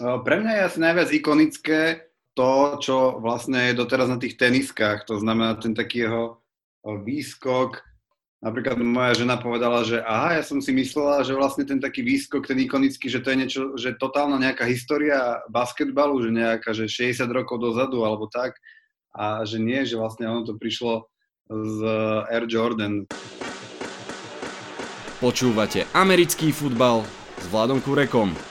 [0.00, 1.80] Pre mňa je asi najviac ikonické
[2.32, 5.04] to, čo vlastne je doteraz na tých teniskách.
[5.04, 6.40] To znamená ten taký jeho
[6.80, 7.84] výskok.
[8.40, 12.48] Napríklad moja žena povedala, že aha, ja som si myslela, že vlastne ten taký výskok,
[12.48, 17.28] ten ikonický, že to je niečo, že totálna nejaká história basketbalu, že nejaká, že 60
[17.36, 18.56] rokov dozadu alebo tak.
[19.12, 21.04] A že nie, že vlastne ono to prišlo
[21.52, 21.76] z
[22.32, 23.04] Air Jordan.
[25.20, 27.04] Počúvate americký futbal
[27.36, 28.49] s Vladom Kurekom.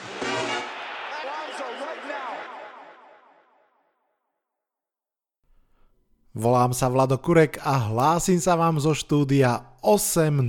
[6.40, 10.40] Volám sa Vlado Kurek a hlásim sa vám zo štúdia 8.0.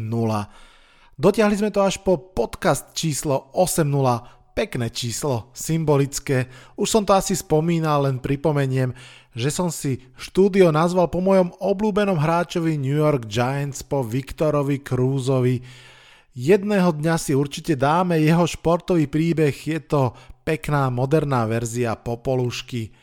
[1.18, 3.90] Dotiahli sme to až po podcast číslo 8.0,
[4.54, 6.46] pekné číslo, symbolické.
[6.78, 8.94] Už som to asi spomínal, len pripomeniem,
[9.34, 15.58] že som si štúdio nazval po mojom obľúbenom hráčovi New York Giants po Viktorovi Crúzovi.
[16.38, 20.14] Jedného dňa si určite dáme jeho športový príbeh, je to
[20.46, 22.94] pekná moderná verzia popolušky.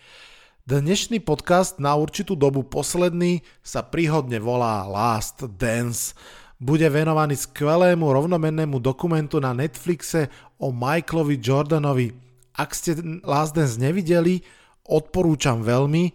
[0.68, 6.12] Dnešný podcast na určitú dobu posledný sa príhodne volá Last Dance.
[6.60, 10.28] Bude venovaný skvelému rovnomennému dokumentu na Netflixe
[10.60, 12.12] o Michaelovi Jordanovi.
[12.52, 14.44] Ak ste Last Dance nevideli,
[14.92, 16.12] odporúčam veľmi.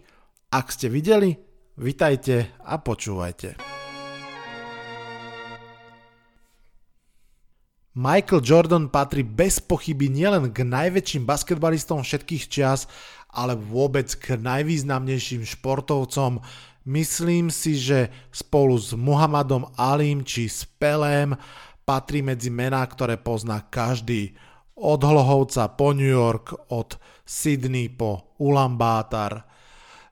[0.53, 1.33] Ak ste videli,
[1.73, 3.57] vitajte a počúvajte.
[7.93, 12.89] Michael Jordan patrí bez pochyby nielen k najväčším basketbalistom všetkých čias,
[13.29, 16.41] ale vôbec k najvýznamnejším športovcom.
[16.89, 21.37] Myslím si, že spolu s Muhammadom Alim či s Pelém
[21.85, 24.33] patrí medzi mená, ktoré pozná každý.
[24.73, 29.45] Od Hlohovca po New York, od Sydney po Ulaanbaatar.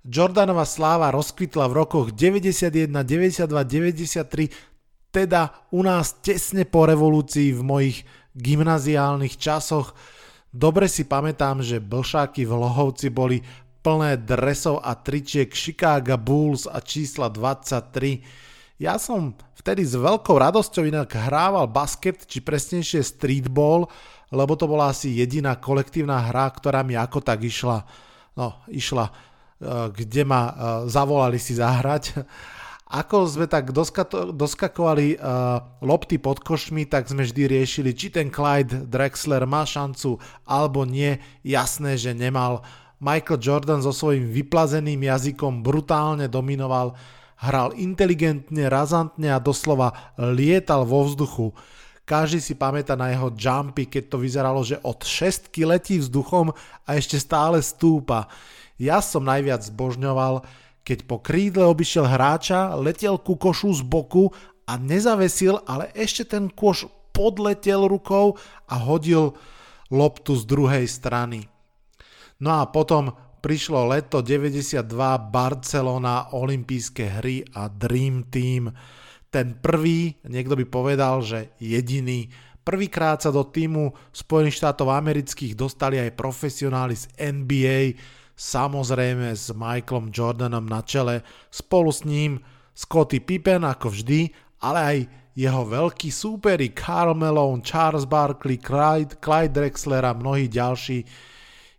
[0.06, 4.71] Jordanova sláva rozkvitla v rokoch 91, 92, 93,
[5.12, 7.98] teda u nás tesne po revolúcii v mojich
[8.34, 9.92] gymnaziálnych časoch,
[10.52, 13.40] Dobre si pamätám, že blšáky v Lohovci boli
[13.80, 18.20] plné dresov a tričiek Chicago Bulls a čísla 23.
[18.76, 23.88] Ja som vtedy s veľkou radosťou inak hrával basket, či presnejšie streetball,
[24.36, 27.88] lebo to bola asi jediná kolektívna hra, ktorá mi ako tak išla,
[28.36, 30.54] no išla, eh, kde ma eh,
[30.92, 32.28] zavolali si zahrať
[32.92, 38.28] ako sme tak doska- doskakovali uh, lopty pod košmi, tak sme vždy riešili, či ten
[38.28, 41.16] Clyde Drexler má šancu alebo nie.
[41.40, 42.68] Jasné, že nemal.
[43.00, 46.94] Michael Jordan so svojím vyplazeným jazykom brutálne dominoval,
[47.40, 51.56] hral inteligentne, razantne a doslova lietal vo vzduchu.
[52.06, 56.52] Každý si pamätá na jeho jumpy, keď to vyzeralo, že od šestky letí vzduchom
[56.84, 58.28] a ešte stále stúpa.
[58.76, 60.44] Ja som najviac zbožňoval,
[60.82, 64.34] keď po krídle obišiel hráča, letel ku košu z boku
[64.66, 69.38] a nezavesil, ale ešte ten koš podletel rukou a hodil
[69.92, 71.46] loptu z druhej strany.
[72.42, 74.86] No a potom prišlo leto 92
[75.30, 78.72] Barcelona, olympijské hry a Dream Team.
[79.30, 82.30] Ten prvý, niekto by povedal, že jediný.
[82.62, 87.98] Prvýkrát sa do týmu Spojených štátov amerických dostali aj profesionáli z NBA,
[88.36, 94.32] samozrejme s Michaelom Jordanom na čele, spolu s ním Scotty Pippen ako vždy,
[94.64, 94.98] ale aj
[95.32, 101.08] jeho veľkí súperi Karl Malone, Charles Barkley, Clyde, Clyde Drexler a mnohí ďalší.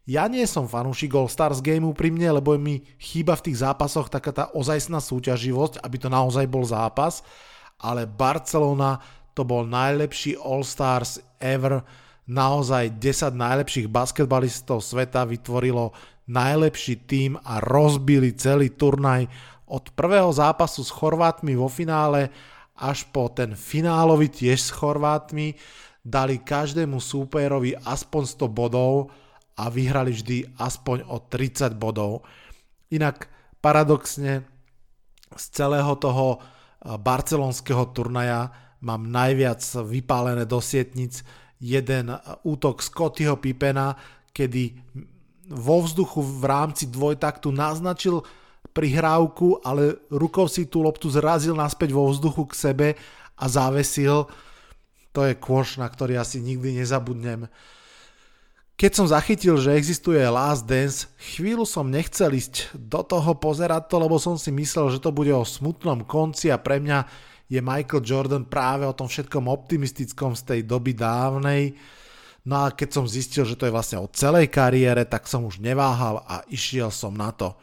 [0.08, 4.10] Ja nie som fanúšik All Stars Game pri mne, lebo mi chýba v tých zápasoch
[4.10, 7.22] taká tá ozajstná súťaživosť, aby to naozaj bol zápas,
[7.78, 8.98] ale Barcelona
[9.32, 11.86] to bol najlepší All Stars ever,
[12.26, 15.94] naozaj 10 najlepších basketbalistov sveta vytvorilo
[16.28, 19.26] najlepší tým a rozbili celý turnaj
[19.72, 22.28] od prvého zápasu s Chorvátmi vo finále
[22.76, 25.54] až po ten finálový tiež s Chorvátmi
[26.02, 29.14] dali každému súperovi aspoň 100 bodov
[29.56, 32.26] a vyhrali vždy aspoň o 30 bodov.
[32.90, 33.30] Inak
[33.62, 34.42] paradoxne
[35.32, 38.50] z celého toho eh, barcelonského turnaja
[38.82, 41.22] mám najviac vypálené do sietnic
[41.62, 43.94] jeden eh, útok Scottyho Pipena,
[44.34, 44.74] kedy
[45.52, 48.24] vo vzduchu v rámci dvojtaktu naznačil
[48.72, 52.88] prihrávku, ale rukou si tú loptu zrazil naspäť vo vzduchu k sebe
[53.36, 54.26] a závesil.
[55.12, 57.52] To je kôš, na ktorý asi nikdy nezabudnem.
[58.80, 64.00] Keď som zachytil, že existuje Last Dance, chvíľu som nechcel ísť do toho pozerať to,
[64.00, 68.00] lebo som si myslel, že to bude o smutnom konci a pre mňa je Michael
[68.02, 71.76] Jordan práve o tom všetkom optimistickom z tej doby dávnej.
[72.42, 75.62] No a keď som zistil, že to je vlastne o celej kariére, tak som už
[75.62, 77.54] neváhal a išiel som na to.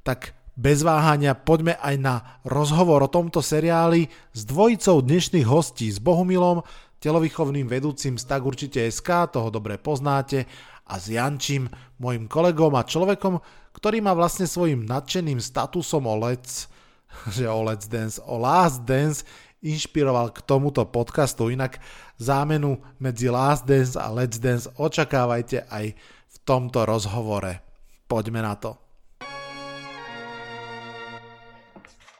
[0.00, 2.14] Tak bez váhania poďme aj na
[2.44, 6.64] rozhovor o tomto seriáli s dvojicou dnešných hostí, s Bohumilom,
[7.00, 10.48] telovýchovným vedúcim z Tak určite SK, toho dobre poznáte,
[10.88, 13.40] a s Jančím, môjim kolegom a človekom,
[13.72, 16.68] ktorý ma vlastne svojim nadšeným statusom o Let's,
[17.36, 19.24] že o Let's Dance, o Last Dance
[19.62, 21.48] inšpiroval k tomuto podcastu.
[21.48, 21.78] Inak
[22.18, 27.62] zámenu medzi Last Dance a Let's Dance očakávajte aj v tomto rozhovore.
[28.10, 28.76] Poďme na to.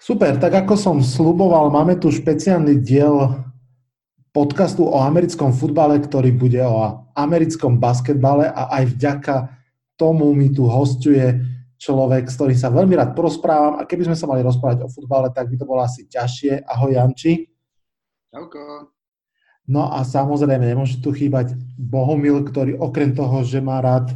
[0.03, 3.39] Super, tak ako som sluboval, máme tu špeciálny diel
[4.35, 9.35] podcastu o americkom futbale, ktorý bude o americkom basketbale a aj vďaka
[9.94, 11.39] tomu mi tu hostuje
[11.82, 15.34] človek, s ktorým sa veľmi rád porozprávam a keby sme sa mali rozprávať o futbale,
[15.34, 16.62] tak by to bolo asi ťažšie.
[16.62, 17.50] Ahoj Janči.
[18.31, 18.94] Čauko.
[19.67, 24.14] No a samozrejme, nemôže tu chýbať Bohumil, ktorý okrem toho, že má rád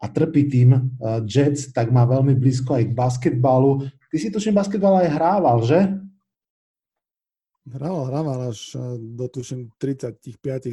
[0.00, 3.88] a trpí tým uh, Jets, tak má veľmi blízko aj k basketbalu.
[4.12, 5.80] Ty si tuším basketbal aj hrával, že?
[7.66, 8.78] Hrával, hrával až
[9.16, 10.22] do tuším 35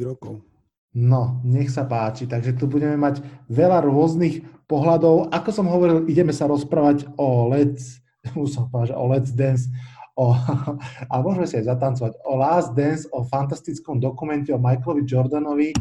[0.04, 0.53] rokov.
[0.94, 2.30] No, nech sa páči.
[2.30, 3.18] Takže tu budeme mať
[3.50, 5.34] veľa rôznych pohľadov.
[5.34, 7.98] Ako som hovoril, ideme sa rozprávať o Let's,
[8.38, 8.62] už
[8.94, 9.66] o Let's Dance,
[10.14, 10.30] o,
[11.12, 15.74] a môžeme si aj zatancovať, o Last Dance, o fantastickom dokumente o Michaelovi Jordanovi.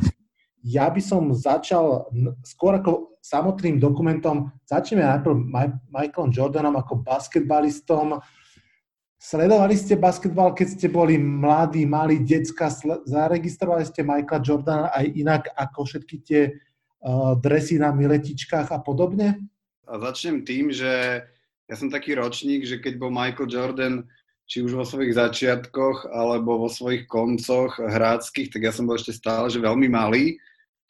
[0.66, 2.10] Ja by som začal
[2.42, 5.36] skôr ako samotným dokumentom, začneme najprv
[5.92, 8.20] Michaelom Jordanom ako basketbalistom,
[9.24, 12.68] Sledovali ste basketbal, keď ste boli mladí, mali decka,
[13.08, 19.40] zaregistrovali ste Michaela Jordana aj inak ako všetky tie uh, dresy na miletičkách a podobne?
[19.88, 21.24] A začnem tým, že
[21.72, 23.96] ja som taký ročník, že keď bol Michael Jordan
[24.44, 29.16] či už vo svojich začiatkoch alebo vo svojich koncoch hráckých, tak ja som bol ešte
[29.16, 30.36] stále že veľmi malý,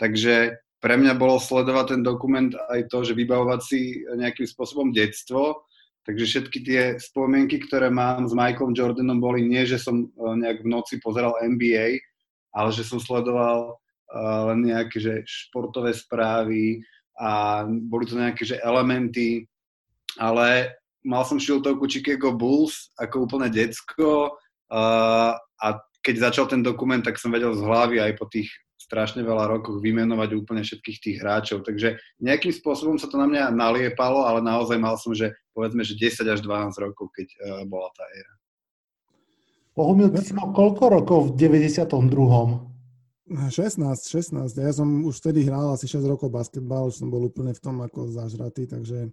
[0.01, 5.69] takže pre mňa bolo sledovať ten dokument aj to, že vybavovať si nejakým spôsobom detstvo,
[6.03, 10.67] Takže všetky tie spomienky, ktoré mám s Michaelom Jordanom, boli nie, že som e, nejak
[10.67, 12.03] v noci pozeral NBA,
[12.53, 13.81] ale že som sledoval
[14.13, 16.85] uh, len nejaké že športové správy
[17.17, 19.49] a boli to nejaké že elementy,
[20.21, 24.37] ale mal som šiltovku Chicago Bulls ako úplne decko
[24.69, 25.67] uh, a
[26.03, 29.79] keď začal ten dokument, tak som vedel z hlavy aj po tých strašne veľa rokoch
[29.79, 31.63] vymenovať úplne všetkých tých hráčov.
[31.63, 35.95] Takže nejakým spôsobom sa to na mňa naliepalo, ale naozaj mal som, že povedzme, že
[35.95, 38.33] 10 až 12 rokov, keď uh, bola tá éra.
[39.73, 42.73] Bohumil, ty si mal koľko rokov v 92.
[43.49, 44.53] 16, 16.
[44.59, 47.81] Ja som už vtedy hral asi 6 rokov basketbal, už som bol úplne v tom
[47.81, 49.09] ako zažratý, takže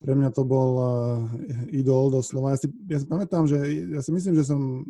[0.00, 0.84] pre mňa to bol uh,
[1.72, 2.56] idol doslova.
[2.56, 3.56] Ja si, ja si pamätám, že
[3.88, 4.84] ja si myslím, že som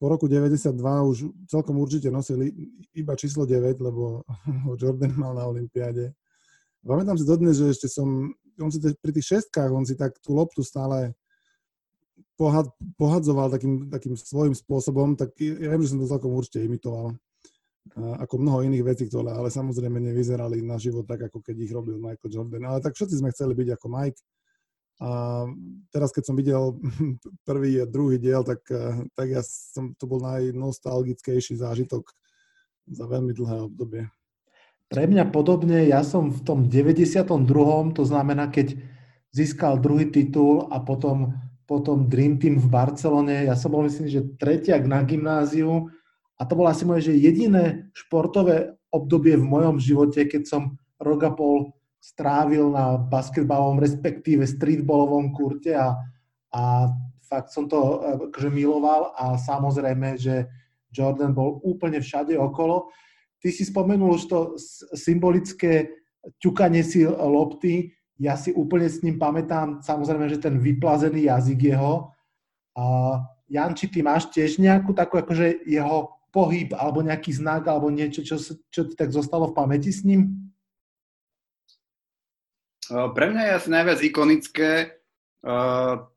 [0.00, 1.16] po roku 92 už
[1.48, 2.52] celkom určite nosili
[2.92, 4.20] iba číslo 9, lebo
[4.68, 6.12] ho Jordan mal na Olympiáde.
[6.84, 8.28] Pamätám si dodnes, že ešte som,
[8.60, 11.14] on si pri tých šestkách, on si tak tú loptu stále
[12.38, 17.14] pohad, pohadzoval takým, takým svojím spôsobom, tak ja viem, že som to celkom určite imitoval.
[17.94, 22.00] Ako mnoho iných vecí, ktoré ale samozrejme nevyzerali na život tak, ako keď ich robil
[22.00, 22.64] Michael Jordan.
[22.64, 24.20] Ale tak všetci sme chceli byť ako Mike
[25.02, 25.42] a
[25.90, 26.78] teraz, keď som videl
[27.48, 32.14] prvý a druhý diel, tak, eh, tak ja som, to bol najnostalgickejší zážitok
[32.86, 34.06] za veľmi dlhé obdobie.
[34.94, 37.26] Pre mňa podobne, ja som v tom 92.
[37.98, 38.78] to znamená, keď
[39.34, 41.34] získal druhý titul a potom,
[41.66, 45.90] potom Dream Team v Barcelone, ja som bol myslím, že tretiak na gymnáziu
[46.38, 51.26] a to bolo asi moje že jediné športové obdobie v mojom živote, keď som rok
[51.26, 55.98] a pol strávil na basketbalovom, respektíve streetballovom kurte a,
[56.54, 56.86] a
[57.26, 57.98] fakt som to
[58.30, 60.46] akože miloval a samozrejme, že
[60.94, 62.94] Jordan bol úplne všade okolo.
[63.44, 64.38] Ty si spomenul už to
[64.96, 65.92] symbolické
[66.40, 72.08] ťukanie si lopty, ja si úplne s ním pamätám, samozrejme, že ten vyplazený jazyk jeho.
[72.72, 72.84] A
[73.52, 78.40] Janči, ty máš tiež nejakú takú akože jeho pohyb alebo nejaký znak alebo niečo, čo,
[78.72, 80.50] čo ti tak zostalo v pamäti s ním?
[82.88, 84.72] Pre mňa je asi najviac ikonické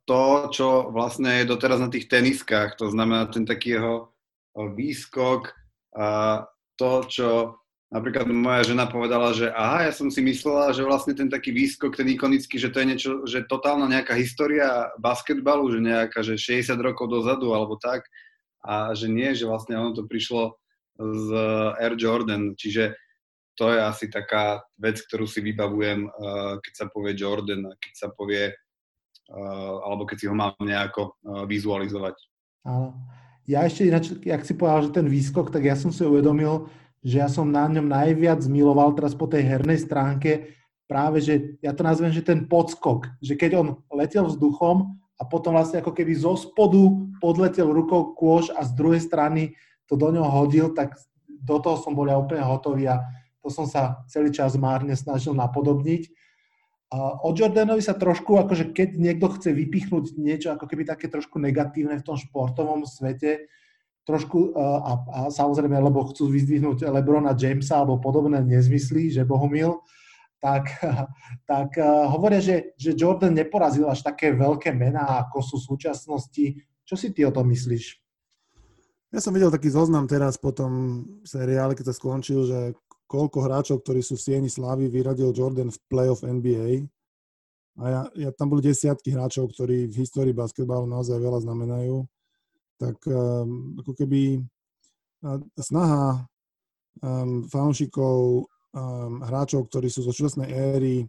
[0.08, 0.24] to,
[0.56, 2.80] čo vlastne je doteraz na tých teniskách.
[2.80, 4.16] To znamená ten taký jeho
[4.56, 5.52] výskok
[6.78, 7.28] to, čo
[7.90, 11.96] napríklad moja žena povedala, že aha, ja som si myslela, že vlastne ten taký výskok,
[11.96, 16.76] ten ikonický, že to je niečo, že totálna nejaká história basketbalu, že nejaká, že 60
[16.84, 18.04] rokov dozadu alebo tak
[18.68, 20.60] a že nie, že vlastne ono to prišlo
[20.98, 21.28] z
[21.80, 22.98] Air Jordan, čiže
[23.58, 28.08] to je asi taká vec, ktorú si vybavujem, uh, keď sa povie Jordan, keď sa
[28.14, 32.16] povie, uh, alebo keď si ho mám nejako uh, vizualizovať.
[32.70, 32.94] Áno.
[33.48, 36.68] Ja ešte ináč, ak si povedal, že ten výskok, tak ja som si uvedomil,
[37.00, 40.52] že ja som na ňom najviac miloval teraz po tej hernej stránke
[40.84, 45.56] práve, že ja to nazvem, že ten podskok, že keď on letel vzduchom a potom
[45.56, 46.92] vlastne ako keby zo spodu
[47.24, 49.56] podletel rukou kôž a z druhej strany
[49.88, 53.00] to do ňoho hodil, tak do toho som bol ja úplne hotový a
[53.40, 56.12] to som sa celý čas márne snažil napodobniť.
[56.88, 61.36] A o Jordanovi sa trošku, akože keď niekto chce vypichnúť niečo ako keby také trošku
[61.36, 63.52] negatívne v tom športovom svete,
[64.08, 69.84] trošku a, a samozrejme, lebo chcú vyzdvihnúť Lebrona Jamesa alebo podobné nezmysly, že Bohumil,
[70.40, 70.72] tak,
[71.52, 71.76] tak
[72.08, 76.46] hovoria, že, že Jordan neporazil až také veľké mená, ako sú v súčasnosti.
[76.88, 78.00] Čo si ty o tom myslíš?
[79.12, 82.60] Ja som videl taký zoznam teraz po tom seriále, keď sa skončil, že
[83.08, 86.86] koľko hráčov, ktorí sú v sieni slávy, vyradil Jordan v playoff NBA.
[87.78, 92.04] A ja, ja, tam boli desiatky hráčov, ktorí v histórii basketbalu naozaj veľa znamenajú.
[92.78, 94.44] Tak um, ako keby
[95.24, 96.28] uh, snaha
[97.02, 98.46] um, fanúšikov,
[98.76, 101.06] um, hráčov, ktorí sú zo súčasnej éry,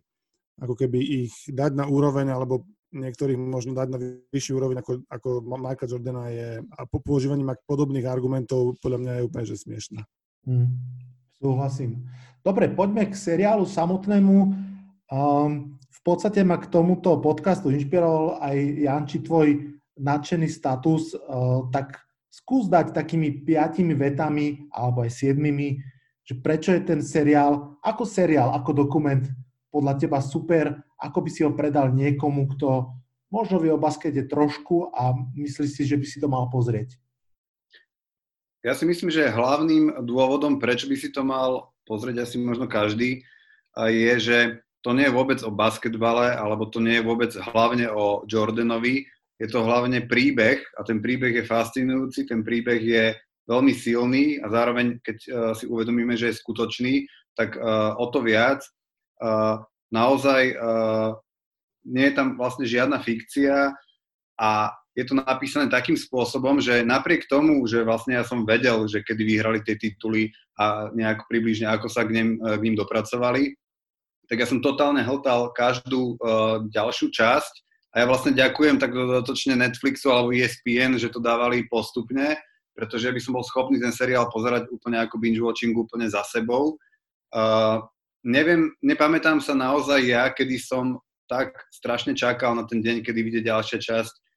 [0.60, 3.98] ako keby ich dať na úroveň, alebo niektorých možno dať na
[4.32, 9.26] vyšší úroveň ako, ako Michael Jordana je a po používaním podobných argumentov podľa mňa je
[9.28, 10.00] úplne že smiešná.
[10.48, 11.07] Mm.
[11.38, 12.02] Súhlasím.
[12.42, 14.36] Dobre, poďme k seriálu samotnému.
[15.08, 21.98] Um, v podstate ma k tomuto podcastu inšpiroval aj Janči tvoj nadšený status, uh, tak
[22.28, 25.78] skús dať takými piatimi vetami alebo aj siedmimi,
[26.26, 29.24] že prečo je ten seriál, ako seriál, ako dokument
[29.72, 32.98] podľa teba super, ako by si ho predal niekomu, kto
[33.32, 36.96] možno vie o baskete trošku a myslí si, že by si to mal pozrieť.
[38.66, 43.22] Ja si myslím, že hlavným dôvodom, prečo by si to mal pozrieť asi možno každý,
[43.78, 44.38] je, že
[44.82, 49.06] to nie je vôbec o basketbale, alebo to nie je vôbec hlavne o Jordanovi,
[49.38, 53.04] je to hlavne príbeh a ten príbeh je fascinujúci, ten príbeh je
[53.46, 57.06] veľmi silný a zároveň, keď uh, si uvedomíme, že je skutočný,
[57.38, 58.60] tak uh, o to viac.
[59.22, 60.52] Uh, naozaj
[61.88, 63.72] nie je tam vlastne žiadna fikcia
[64.36, 64.50] a
[64.98, 69.22] je to napísané takým spôsobom, že napriek tomu, že vlastne ja som vedel, že kedy
[69.22, 73.54] vyhrali tie tituly a nejak približne ako sa k ním, k ním dopracovali,
[74.26, 77.54] tak ja som totálne hltal každú uh, ďalšiu časť
[77.94, 82.34] a ja vlastne ďakujem tak dodatočne Netflixu alebo ESPN, že to dávali postupne,
[82.74, 86.74] pretože by som bol schopný ten seriál pozerať úplne ako binge-watching úplne za sebou.
[87.30, 87.86] Uh,
[88.26, 90.98] neviem, nepamätám sa naozaj ja, kedy som
[91.30, 94.27] tak strašne čakal na ten deň, kedy vyjde ďalšia časť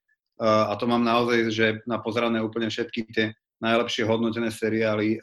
[0.42, 5.22] a to mám naozaj, že na pozerané úplne všetky tie najlepšie hodnotené seriály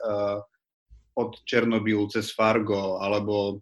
[1.18, 3.58] od Černobylu cez Fargo alebo,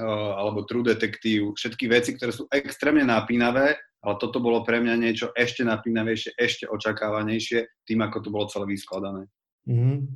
[0.00, 5.28] alebo True Detective, všetky veci, ktoré sú extrémne napínavé, ale toto bolo pre mňa niečo
[5.36, 9.28] ešte napínavejšie, ešte očakávanejšie tým, ako to bolo celé vyskladané.
[9.68, 10.08] Mm.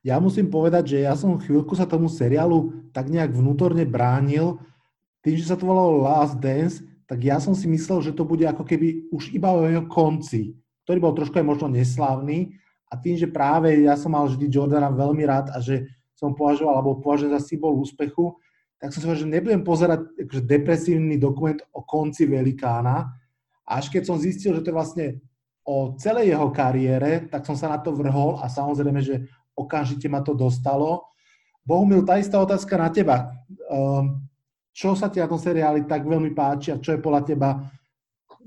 [0.00, 4.56] Ja musím povedať, že ja som chvíľku sa tomu seriálu tak nejak vnútorne bránil,
[5.20, 8.44] tým, že sa to volalo Last Dance, tak ja som si myslel, že to bude
[8.48, 10.56] ako keby už iba o jeho konci,
[10.88, 12.56] ktorý bol trošku aj možno neslávny
[12.88, 16.80] a tým, že práve ja som mal vždy Jordana veľmi rád a že som považoval,
[16.80, 18.38] alebo považujem za symbol úspechu,
[18.78, 23.16] tak som si povedal, že nebudem pozerať akože depresívny dokument o konci velikána.
[23.64, 25.06] Až keď som zistil, že to je vlastne
[25.64, 29.24] o celej jeho kariére, tak som sa na to vrhol a samozrejme, že
[29.56, 31.08] okamžite ma to dostalo.
[31.64, 33.32] Bohumil, tá istá otázka na teba.
[33.72, 34.20] Um,
[34.74, 37.62] čo sa ti na tom seriáli tak veľmi páči a čo je podľa teba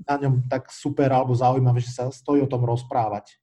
[0.04, 3.40] na ňom tak super alebo zaujímavé, že sa stojí o tom rozprávať?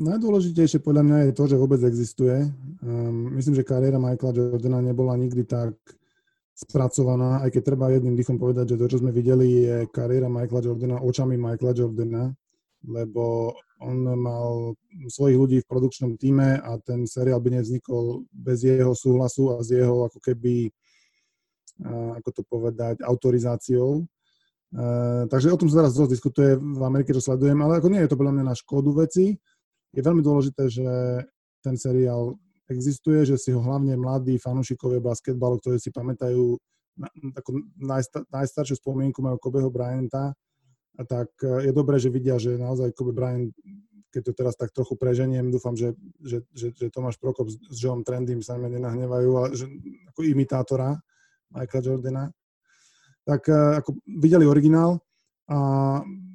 [0.00, 2.48] Najdôležitejšie podľa mňa je to, že vôbec existuje.
[2.80, 5.76] Um, myslím, že kariéra Michaela Jordana nebola nikdy tak
[6.56, 10.64] spracovaná, aj keď treba jedným dýchom povedať, že to, čo sme videli, je kariéra Michaela
[10.64, 12.32] Jordana očami Michaela Jordana,
[12.88, 13.52] lebo
[13.84, 14.72] on mal
[15.12, 19.84] svojich ľudí v produkčnom týme a ten seriál by nevznikol bez jeho súhlasu a z
[19.84, 20.72] jeho ako keby
[21.84, 24.04] ako to povedať, autorizáciou.
[25.30, 28.10] Takže o tom sa teraz dosť diskutuje v Amerike, čo sledujem, ale ako nie je
[28.10, 29.36] to podľa mňa na škodu veci.
[29.94, 30.88] Je veľmi dôležité, že
[31.64, 36.58] ten seriál existuje, že si ho hlavne mladí fanúšikovia basketbalu, ktorí si pamätajú
[36.98, 40.34] na, takú najstar, najstaršiu spomienku majú Kobeho Bryanta,
[40.96, 43.52] a tak e, je dobré, že vidia, že naozaj Kobe Bryant,
[44.08, 45.92] keď to teraz tak trochu preženiem, dúfam, že,
[46.24, 49.68] že, že, že Tomáš Prokop s Joeom Trendym sa mi nenahnevajú, ale že,
[50.08, 50.96] ako imitátora,
[51.52, 52.24] Michaela Jordana,
[53.26, 55.02] tak eh, ako videli originál
[55.46, 55.58] a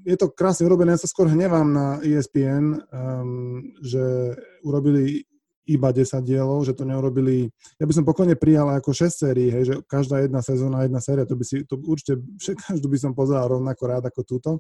[0.08, 0.96] je to krásne urobené.
[0.96, 5.28] Ja sa skôr hnevám na ESPN, um, ehm, že urobili
[5.70, 9.64] iba 10 dielov, že to neurobili, ja by som pokojne prijal ako 6 sérií, hej,
[9.68, 12.18] že každá jedna sezóna, jedna séria, to by si, to určite,
[12.66, 14.52] každú by som pozeral rovnako rád ako túto.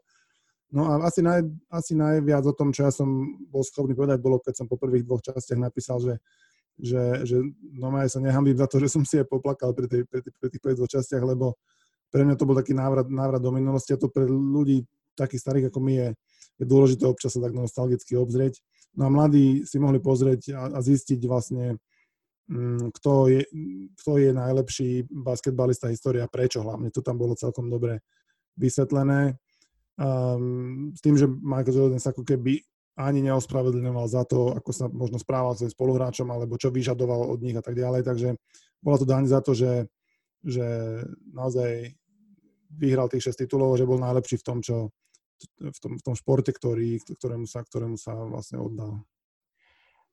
[0.72, 3.10] No a asi, naj, asi najviac o tom, čo ja som
[3.51, 6.13] bol schopný povedať, bolo, keď som po prvých dvoch častiach napísal, že
[6.82, 7.38] že, že
[7.78, 10.62] normálne sa nehambím za to, že som si aj poplakal pri, tej, pri, pri tých
[10.82, 11.56] dvoch častiach, lebo
[12.10, 14.84] pre mňa to bol taký návrat, návrat do minulosti a to pre ľudí
[15.16, 16.08] takých starých ako my je,
[16.60, 18.60] je dôležité občas sa tak nostalgicky obzrieť.
[18.98, 21.80] No a mladí si mohli pozrieť a, a zistiť vlastne,
[22.50, 23.42] mm, kto je,
[24.04, 26.92] kto je najlepší basketbalista história, prečo hlavne.
[26.92, 28.04] To tam bolo celkom dobre
[28.60, 29.40] vysvetlené.
[29.96, 32.60] Um, s tým, že Michael Jordan sa ako keby
[33.01, 37.58] ani neospravedlňoval za to, ako sa možno správal svojim spoluhráčom, alebo čo vyžadoval od nich
[37.58, 38.05] a tak ďalej.
[38.05, 38.27] Takže
[38.81, 39.89] bola to daň za to, že,
[40.46, 40.65] že
[41.34, 41.93] naozaj
[42.72, 44.91] vyhral tých 6 titulov, že bol najlepší v tom, čo,
[45.60, 49.03] v tom, v tom športe, ktorý, ktorému, sa, ktorému sa vlastne oddal.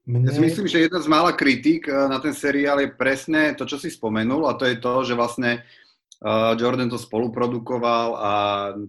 [0.09, 0.25] Mne...
[0.25, 3.68] Ja si myslím, že jedna z mála kritík eh, na ten seriál je presne to,
[3.68, 8.33] čo si spomenul a to je to, že vlastne eh, Jordan to spoluprodukoval a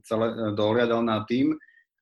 [0.07, 1.59] celé eh, dohliadal na tým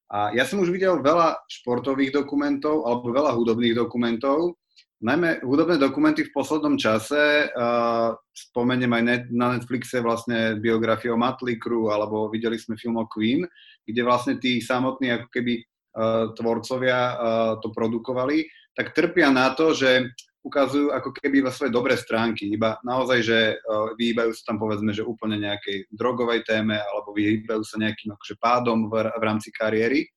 [0.08, 4.56] a ja som už videl veľa športových dokumentov alebo veľa hudobných dokumentov.
[4.98, 11.22] Najmä hudobné dokumenty v poslednom čase, uh, spomeniem aj net, na Netflixe vlastne biografiu o
[11.22, 13.46] Motley Crue, alebo videli sme film o Queen,
[13.86, 17.14] kde vlastne tí samotní ako keby uh, tvorcovia uh,
[17.62, 22.80] to produkovali, tak trpia na to, že ukazujú ako keby iba svoje dobré stránky, iba
[22.88, 27.76] naozaj, že uh, vyhýbajú sa tam povedzme, že úplne nejakej drogovej téme alebo vyhýbajú sa
[27.78, 30.08] nejakým akože pádom v, v rámci kariéry.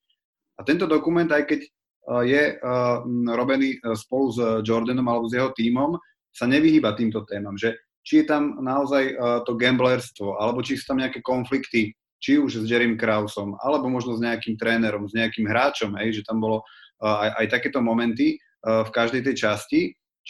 [0.56, 3.02] A tento dokument, aj keď uh, je uh,
[3.34, 5.98] robený spolu s Jordanom alebo s jeho tímom,
[6.30, 9.12] sa nevyhýba týmto témam, že či je tam naozaj
[9.44, 14.16] to gamblerstvo, alebo či sú tam nejaké konflikty, či už s Jerrym Krausom, alebo možno
[14.16, 16.64] s nejakým trénerom, s nejakým hráčom, hej, že tam bolo
[17.04, 19.80] aj, aj takéto momenty v každej tej časti.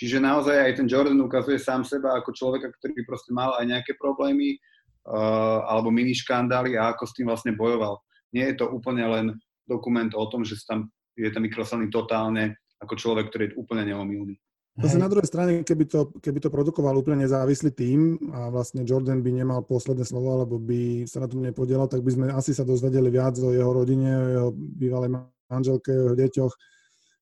[0.01, 4.01] Čiže naozaj aj ten Jordan ukazuje sám seba ako človeka, ktorý proste mal aj nejaké
[4.01, 4.57] problémy
[5.05, 8.01] uh, alebo mini škandály a ako s tým vlastne bojoval.
[8.33, 9.27] Nie je to úplne len
[9.69, 10.89] dokument o tom, že tam,
[11.21, 14.41] je tam vykreslený totálne ako človek, ktorý je úplne neomilný.
[14.81, 19.21] Zase na druhej strane, keby to, keby to produkoval úplne nezávislý tým a vlastne Jordan
[19.21, 22.65] by nemal posledné slovo, alebo by sa na tom nepodielal, tak by sme asi sa
[22.65, 25.13] dozvedeli viac o jeho rodine, o jeho bývalej
[25.53, 26.53] manželke, o jeho deťoch,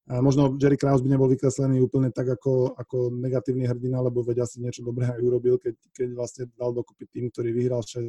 [0.08, 4.56] možno Jerry Krause by nebol vykreslený úplne tak ako, ako negatívny hrdina, lebo veď asi
[4.64, 8.08] niečo dobré aj urobil, keď, keď vlastne dal dokopy tým, ktorý vyhral 6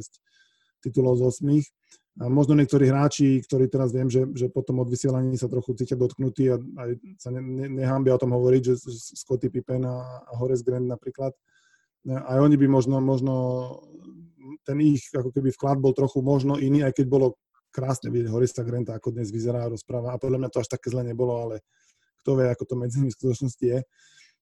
[0.80, 2.24] titulov z 8.
[2.24, 5.94] A možno niektorí hráči, ktorí teraz viem, že, že potom od vysielaní sa trochu cítia
[5.94, 8.74] dotknutí a aj sa ne, ne, nehambia o tom hovoriť, že,
[9.20, 11.32] Scotty Pippen a, a Horace Grant napríklad,
[12.08, 13.34] aj oni by možno, možno
[14.64, 17.36] ten ich ako keby vklad bol trochu možno iný, aj keď bolo
[17.70, 20.14] krásne vidieť Horista Granta, ako dnes vyzerá rozpráva.
[20.14, 21.62] A podľa mňa to až také zle nebolo, ale
[22.20, 23.80] kto vie, ako to medzi nimi v skutočnosti je.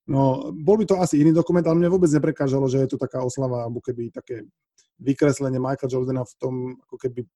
[0.08, 3.20] No, bol by to asi iný dokument, ale mne vôbec neprekážalo, že je tu taká
[3.20, 4.48] oslava, alebo keby také
[4.98, 6.54] vykreslenie Michaela Jordana v tom
[6.88, 7.28] ako keby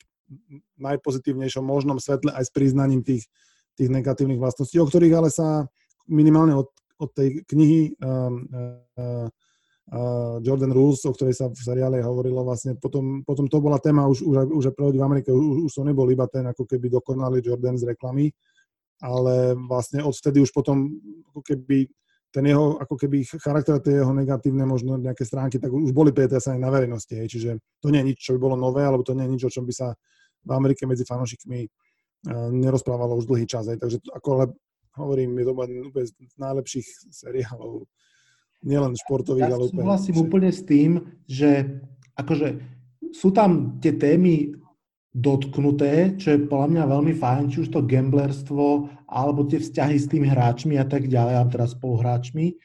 [0.80, 3.28] najpozitívnejšom možnom svetle aj s priznaním tých,
[3.76, 5.68] tých negatívnych vlastností, o ktorých ale sa
[6.08, 9.28] minimálne od, od tej knihy um, uh,
[9.92, 14.08] uh, Jordan Rules, o ktorej sa v seriále hovorilo vlastne, potom, potom to bola téma
[14.08, 17.76] už, už, už v Amerike, už, už to nebol iba ten ako keby dokonalý Jordan
[17.76, 18.32] z reklamy,
[19.02, 20.94] ale vlastne odvtedy už potom
[21.34, 21.90] ako keby
[22.32, 26.56] ten jeho ako keby charakter, tie jeho negatívne možno nejaké stránky, tak už boli aj
[26.56, 27.12] na verejnosti.
[27.12, 27.28] Hej.
[27.28, 27.50] Čiže
[27.84, 29.68] to nie je nič, čo by bolo nové, alebo to nie je nič, o čom
[29.68, 29.92] by sa
[30.42, 33.68] v Amerike medzi fanúšikmi uh, nerozprávalo už dlhý čas.
[33.68, 33.84] Hej.
[33.84, 34.44] Takže ako ale
[34.96, 35.76] hovorím, je to úplne
[36.08, 37.84] z najlepších seriálov,
[38.64, 39.84] nielen športových, ja ale úplne...
[39.84, 40.90] súhlasím úplne s tým,
[41.28, 41.82] že
[42.16, 42.48] akože
[43.12, 44.56] sú tam tie témy
[45.12, 50.08] dotknuté, čo je podľa mňa veľmi fajn, či už to gamblerstvo, alebo tie vzťahy s
[50.08, 52.56] tými hráčmi a tak ďalej, a teraz spoluhráčmi.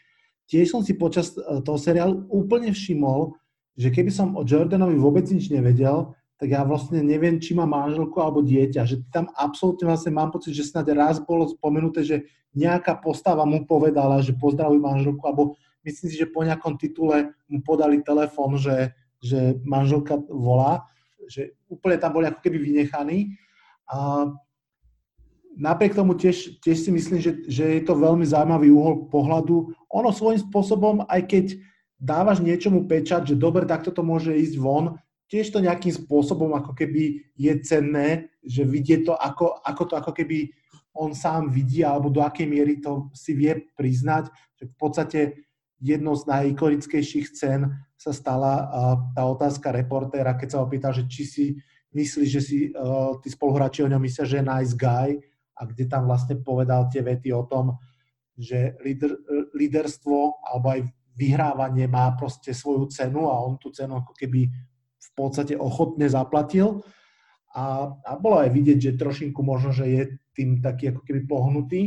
[0.48, 3.36] Tiež som si počas e, toho seriálu úplne všimol,
[3.76, 8.16] že keby som o Jordanovi vôbec nič nevedel, tak ja vlastne neviem, či má manželku
[8.24, 8.88] alebo dieťa.
[8.88, 12.18] Že tam absolútne vlastne mám pocit, že snad raz bolo spomenuté, že
[12.56, 17.60] nejaká postava mu povedala, že pozdravuj manželku, alebo myslím si, že po nejakom titule mu
[17.60, 20.88] podali telefón, že, že manželka volá
[21.28, 23.38] že úplne tam boli ako keby vynechaní.
[23.88, 24.28] A
[25.58, 29.74] napriek tomu tiež, tiež si myslím, že, že je to veľmi zaujímavý uhol pohľadu.
[29.92, 31.46] Ono svojím spôsobom, aj keď
[31.98, 36.72] dávaš niečomu pečať, že dobre, takto to môže ísť von, tiež to nejakým spôsobom ako
[36.72, 40.54] keby je cenné, že vidie to, ako, ako to ako keby
[40.98, 45.20] on sám vidí, alebo do akej miery to si vie priznať, že v podstate
[45.78, 48.70] jednou z najikonickejších scén sa stala
[49.18, 51.46] tá otázka reportéra, keď sa opýtal, že či si
[51.98, 55.18] myslí, že si uh, tí spoluhráči o ňom myslia, že je nice guy
[55.58, 57.82] a kde tam vlastne povedal tie vety o tom,
[58.38, 59.18] že líder,
[59.58, 60.82] líderstvo alebo aj
[61.18, 64.46] vyhrávanie má proste svoju cenu a on tú cenu ako keby
[64.98, 66.86] v podstate ochotne zaplatil.
[67.58, 70.04] A, a bolo aj vidieť, že trošinku možno, že je
[70.38, 71.82] tým taký ako keby pohnutý.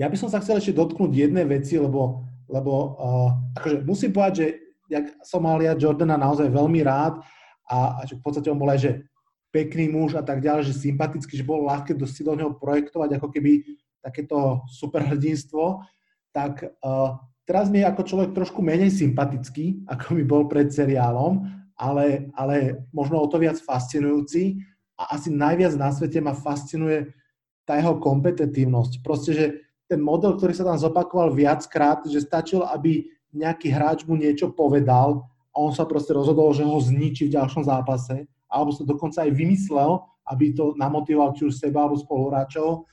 [0.00, 4.34] Ja by som sa chcel ešte dotknúť jednej veci, lebo lebo uh, akože musím povedať,
[4.38, 4.46] že
[4.86, 7.18] jak som mal ja Jordana naozaj veľmi rád
[7.66, 8.92] a, a že v podstate on bol aj, že
[9.50, 13.28] pekný muž a tak ďalej, že sympatický, že bolo ľahké dosť do neho projektovať ako
[13.32, 13.64] keby
[14.04, 15.82] takéto superhrdinstvo,
[16.30, 21.42] tak uh, teraz mi je ako človek trošku menej sympatický, ako mi bol pred seriálom,
[21.74, 24.62] ale, ale možno o to viac fascinujúci
[24.96, 27.10] a asi najviac na svete ma fascinuje
[27.66, 29.02] tá jeho kompetitívnosť.
[29.02, 29.46] Proste, že
[29.86, 35.22] ten model, ktorý sa tam zopakoval viackrát, že stačilo, aby nejaký hráč mu niečo povedal
[35.54, 39.30] a on sa proste rozhodol, že ho zničí v ďalšom zápase, alebo sa dokonca aj
[39.32, 42.84] vymyslel, aby to namotivoval či už seba alebo spoluhráčov.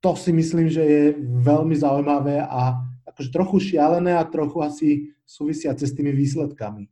[0.00, 1.04] To si myslím, že je
[1.42, 2.78] veľmi zaujímavé a
[3.10, 4.88] akože trochu šialené a trochu asi
[5.26, 6.86] súvisiace s tými výsledkami.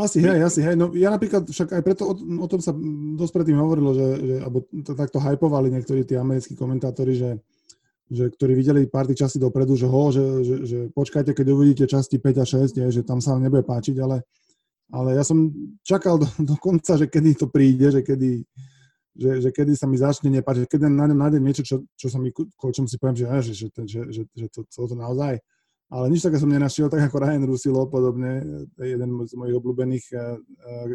[0.00, 0.74] Asi hej, asi hej.
[0.80, 2.72] No ja napríklad však aj preto o, o tom sa
[3.20, 7.30] dosť predtým hovorilo, že, že alebo to, takto hypovali niektorí tí americkí komentátori, že,
[8.08, 11.84] že ktorí videli pár tých časí dopredu, že ho, že, že, že počkajte, keď uvidíte
[11.84, 14.24] časti 5 a 6, je, že tam sa vám nebude páčiť, ale
[14.90, 15.54] ale ja som
[15.86, 18.42] čakal do, do konca, že kedy to príde, že kedy,
[19.14, 22.34] že, že kedy sa mi začne nepáčiť, kedy nájdem, nájdem niečo, čo, čo sa mi,
[22.34, 25.38] čom si poviem, že, že, že, že, že, že to, to, to naozaj.
[25.90, 28.46] Ale nič také som nenašiel, tak ako Ryan Rusilo podobne,
[28.78, 30.86] jeden z mojich obľúbených uh, uh,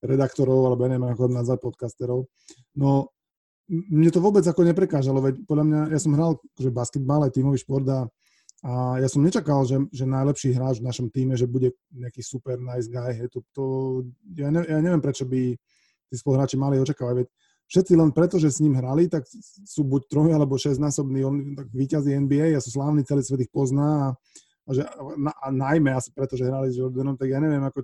[0.00, 2.32] redaktorov, alebo neviem ako nazvať podcasterov.
[2.80, 3.12] No,
[3.68, 7.60] mne to vôbec ako neprekážalo, veď podľa mňa, ja som hral že basketbal aj tímový
[7.60, 8.08] šport a
[8.64, 12.56] a ja som nečakal, že, že najlepší hráč v našom týme, že bude nejaký super
[12.56, 13.12] nice guy.
[13.12, 13.64] Hej, to, to,
[14.32, 15.52] ja, ne, ja neviem, prečo by
[16.08, 17.14] tí spoluhráči mali očakávať.
[17.20, 17.28] Veď
[17.66, 19.26] všetci len preto, že s ním hrali, tak
[19.66, 21.36] sú buď troj alebo šestnásobní on,
[21.74, 24.08] víťazí NBA a sú slávni, celý svet ich pozná a,
[24.66, 24.82] a, že,
[25.18, 27.82] na, a najmä asi preto, že hrali s Jordanom, tak ja neviem, ako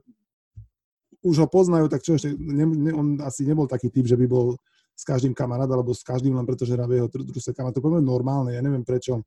[1.22, 4.26] už ho poznajú, tak čo ešte, ne, ne, on asi nebol taký typ, že by
[4.26, 4.58] bol
[4.92, 7.74] s každým kamarát, alebo s každým len preto, že v jeho družstve kamarát.
[7.78, 9.22] To poviem normálne, ja neviem prečo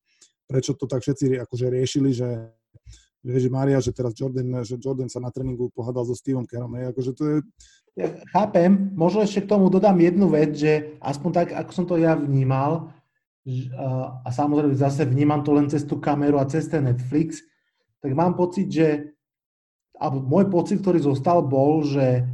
[0.45, 2.27] prečo to tak všetci akože riešili, že
[3.25, 6.77] Ježi Maria, že teraz Jordan, že Jordan sa na tréningu pohádal so Steveom Kerom.
[6.77, 7.37] Akože to je...
[7.95, 11.95] Ja chápem, možno ešte k tomu dodám jednu vec, že aspoň tak, ako som to
[11.95, 12.91] ja vnímal,
[14.25, 17.45] a samozrejme zase vnímam to len cez tú kameru a cez ten Netflix,
[18.03, 19.15] tak mám pocit, že
[19.95, 22.27] alebo môj pocit, ktorý zostal, bol, že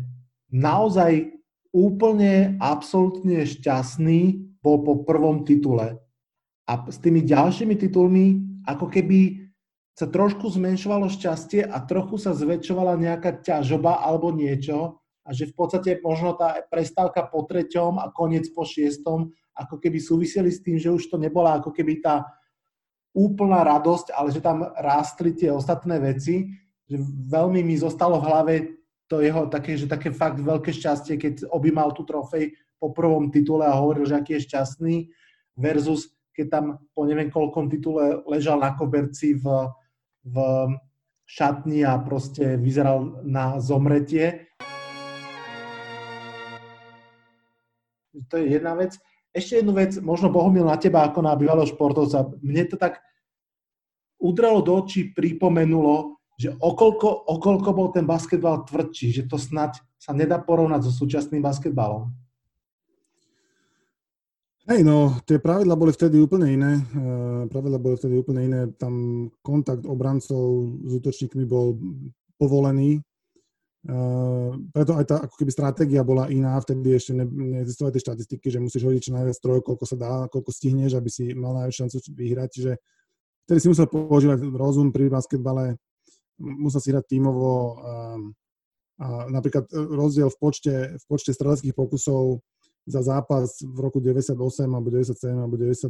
[0.50, 1.30] naozaj
[1.70, 6.02] úplne, absolútne šťastný bol po prvom titule.
[6.66, 8.26] A s tými ďalšími titulmi
[8.66, 9.46] ako keby
[9.94, 15.54] sa trošku zmenšovalo šťastie a trochu sa zväčšovala nejaká ťažoba alebo niečo a že v
[15.54, 20.82] podstate možno tá prestávka po treťom a koniec po šiestom ako keby súviseli s tým,
[20.82, 22.26] že už to nebola ako keby tá
[23.12, 26.48] úplná radosť, ale že tam rástli tie ostatné veci,
[26.88, 28.56] že veľmi mi zostalo v hlave
[29.12, 33.68] to jeho také, že také fakt veľké šťastie, keď objímal tú trofej po prvom titule
[33.68, 34.96] a hovoril, že aký je šťastný
[35.60, 39.46] versus keď tam po neviem koľkom titule ležal na koberci v,
[40.24, 40.36] v
[41.28, 44.48] šatni a proste vyzeral na zomretie.
[48.12, 48.96] To je jedna vec.
[49.32, 52.28] Ešte jednu vec, možno Bohumil na teba ako na bývalého športovca.
[52.44, 53.00] Mne to tak
[54.20, 60.12] udralo do očí, pripomenulo, že okolko, okolko bol ten basketbal tvrdší, že to snať sa
[60.12, 62.12] nedá porovnať so súčasným basketbalom.
[64.70, 66.72] Hej, no, tie pravidla boli vtedy úplne iné.
[66.94, 68.62] Uh, pravidla boli vtedy úplne iné.
[68.78, 71.82] Tam kontakt obrancov s útočníkmi bol
[72.38, 73.02] povolený.
[73.82, 76.54] Uh, preto aj tá ako keby stratégia bola iná.
[76.62, 80.14] Vtedy ešte ne, neexistovali tie štatistiky, že musíš hodiť čo najviac strojov, koľko sa dá,
[80.30, 82.50] koľko stihneš, aby si mal najväčšiu šancu vyhrať.
[82.54, 82.72] Čiže
[83.50, 85.82] vtedy si musel používať rozum pri basketbale,
[86.38, 87.82] musel si hrať tímovo.
[87.82, 88.22] Uh,
[89.02, 92.38] a napríklad rozdiel v počte, v počte streleckých pokusov
[92.86, 94.38] za zápas v roku 98
[94.70, 95.90] alebo 97 alebo 91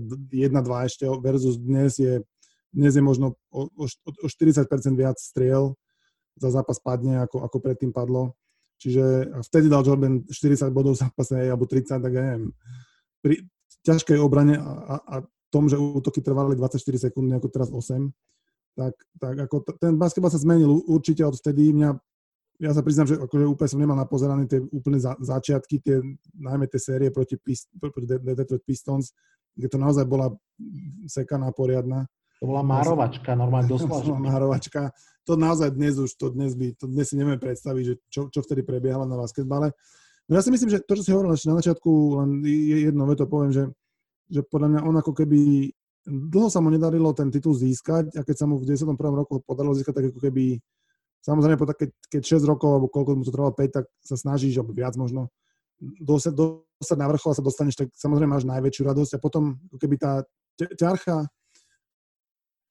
[0.64, 2.24] 2 ešte versus dnes je,
[2.72, 4.64] dnes je možno o, o, o 40%
[4.96, 5.76] viac striel
[6.38, 8.36] za zápas padne, ako, ako predtým padlo.
[8.82, 12.50] Čiže vtedy dal Jordan 40 bodov v zápase, alebo 30, tak ja neviem.
[13.22, 13.46] Pri
[13.86, 15.16] ťažkej obrane a, a, a
[15.54, 18.10] tom, že útoky trvali 24 sekúnd, ako teraz 8,
[18.74, 21.76] tak, tak ako t- ten basketbal sa zmenil určite od vtedy.
[21.76, 21.94] Mňa
[22.62, 25.98] ja sa priznám, že akože úplne som nemal napozerané tie úplne za, začiatky, tie,
[26.38, 29.18] najmä tie série proti, Pist, proti Detroit Pistons,
[29.58, 30.30] kde to naozaj bola
[31.10, 32.06] sekaná poriadna.
[32.38, 34.18] To bola márovačka, normálne doslova.
[34.30, 34.94] Márovačka.
[35.30, 38.40] To naozaj dnes už, to dnes, by, to dnes si nevieme predstaviť, že čo, čo
[38.42, 39.70] vtedy prebiehalo na basketbale.
[40.26, 41.92] No ja si myslím, že to, čo si hovoril na začiatku,
[42.24, 42.30] len
[42.88, 43.64] jedno veto poviem, že,
[44.32, 45.70] že podľa mňa on ako keby
[46.10, 48.98] dlho sa mu nedarilo ten titul získať a keď sa mu v 91.
[48.98, 50.58] roku podarilo získať, tak ako keby
[51.22, 54.74] Samozrejme, keď, keď 6 rokov, alebo koľko mu to trvalo, 5, tak sa snažíš, alebo
[54.74, 55.30] viac možno,
[55.78, 60.02] dostať, dostať na vrchol a sa dostaneš, tak samozrejme máš najväčšiu radosť a potom, keby
[60.02, 60.26] tá
[60.58, 61.30] ťarcha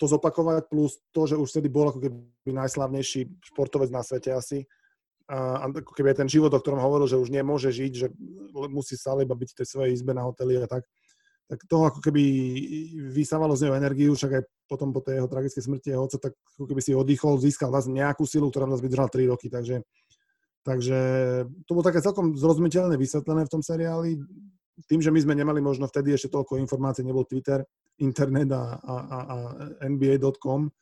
[0.01, 4.65] to zopakovať, plus to, že už vtedy bol ako keby najslavnejší športovec na svete asi,
[5.31, 8.11] a ako keby aj ten život, o ktorom hovoril, že už nemôže žiť, že
[8.73, 10.89] musí stále iba byť v tej svojej izbe na hoteli a tak,
[11.47, 12.23] tak to ako keby
[13.15, 16.35] vysávalo z neho energiu, však aj potom po tej jeho tragickej smrti jeho otca, tak
[16.59, 19.87] ako keby si oddychol, získal vlastne nejakú silu, ktorá nás vydržala 3 roky, takže,
[20.67, 20.99] takže
[21.67, 24.19] to bolo také celkom zrozumiteľne vysvetlené v tom seriáli.
[24.91, 27.63] Tým, že my sme nemali možno vtedy ešte toľko informácií, nebol Twitter,
[28.01, 29.37] internet a, a, a, a
[29.85, 30.73] NBA.com,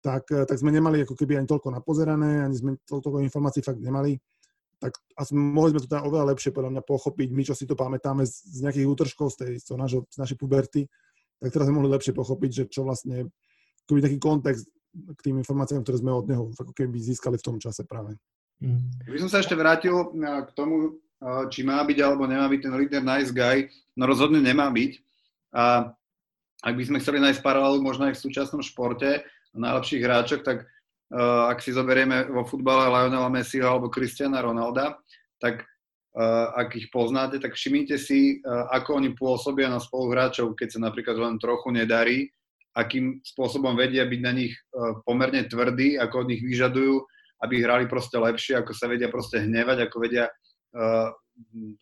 [0.00, 4.18] tak, tak sme nemali ako keby ani toľko napozerané, ani sme toľko informácií fakt nemali
[4.80, 7.76] tak asi mohli sme to teda oveľa lepšie podľa mňa pochopiť, my čo si to
[7.76, 10.88] pamätáme z, z nejakých útržkov z, tej, z, našho, z našej puberty,
[11.36, 13.28] tak teraz sme mohli lepšie pochopiť, že čo vlastne,
[13.84, 17.56] akoby taký kontext k tým informáciám, ktoré sme od neho ako keby získali v tom
[17.60, 18.16] čase práve.
[18.64, 18.88] Mm.
[19.04, 20.96] By som sa ešte vrátil k tomu,
[21.52, 23.68] či má byť alebo nemá byť ten leader nice guy,
[24.00, 24.92] no rozhodne nemá byť.
[25.52, 25.92] A
[26.60, 29.24] ak by sme chceli nájsť paralelu možno aj v súčasnom športe
[29.56, 30.70] najlepších hráčok, tak
[31.10, 34.94] Eh, ak si zoberieme vo futbale Lionela Messiho alebo Cristiana Ronalda,
[35.42, 40.78] tak eh, ak ich poznáte, tak všimnite si, eh, ako oni pôsobia na spoluhráčov, keď
[40.78, 42.30] sa napríklad len trochu nedarí,
[42.78, 44.54] akým spôsobom vedia byť na nich
[45.02, 47.02] pomerne tvrdí, ako od nich vyžadujú,
[47.42, 50.30] aby hrali proste lepšie, ako sa vedia proste hnevať, ako vedia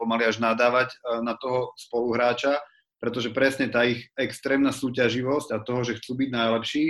[0.01, 2.57] pomaly až nadávať na toho spoluhráča,
[2.99, 6.87] pretože presne tá ich extrémna súťaživosť a toho, že chcú byť najlepší,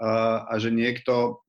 [0.00, 1.44] a že niekto,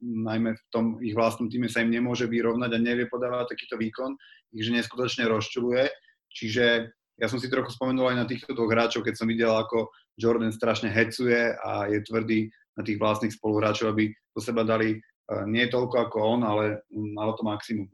[0.00, 4.16] najmä v tom ich vlastnom týme, sa im nemôže vyrovnať a nevie podávať takýto výkon,
[4.56, 5.92] ich že neskutočne rozčuluje.
[6.32, 6.88] Čiže
[7.20, 10.56] ja som si trochu spomenul aj na týchto dvoch hráčov, keď som videl, ako Jordan
[10.56, 12.48] strašne hecuje a je tvrdý
[12.80, 14.96] na tých vlastných spoluhráčov, aby do seba dali
[15.44, 17.92] nie toľko ako on, ale malo to maximum.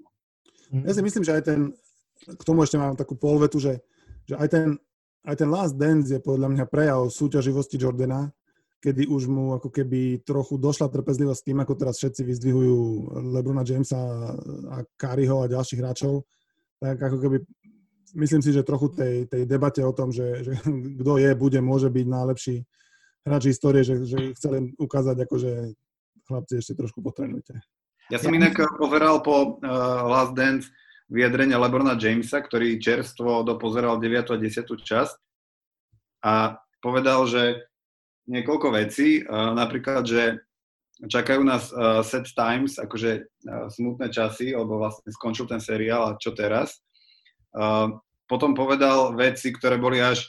[0.71, 1.75] Ja si myslím, že aj ten,
[2.23, 3.83] k tomu ešte mám takú polvetu, že,
[4.31, 4.67] že aj, ten,
[5.29, 8.33] aj ten Last Dance je podľa mňa prejav súťaživosti Jordana,
[8.81, 12.77] kedy už mu ako keby trochu došla trpezlivosť tým, ako teraz všetci vyzdvihujú
[13.37, 13.99] Lebrona Jamesa
[14.73, 16.25] a Kariho a ďalších hráčov,
[16.81, 17.37] tak ako keby
[18.17, 20.53] myslím si, že trochu tej, tej debate o tom, že, že
[21.05, 22.57] kto je, bude, môže byť najlepší
[23.29, 25.53] hráč histórie, že, že chcel ukázať, ako že
[26.25, 27.61] chlapci ešte trošku potrenujte.
[28.09, 29.69] Ja som inak pozeral po uh,
[30.09, 30.73] Last Dance
[31.09, 34.29] vyjadrenia Lebrona Jamesa, ktorý čerstvo dopozeral 9.
[34.29, 34.69] a 10.
[34.77, 35.17] časť
[36.25, 37.65] a povedal, že
[38.29, 40.45] niekoľko vecí, napríklad, že
[40.99, 41.73] čakajú nás
[42.05, 43.25] set times, akože
[43.73, 46.85] smutné časy, lebo vlastne skončil ten seriál a čo teraz.
[48.29, 50.29] Potom povedal veci, ktoré boli až,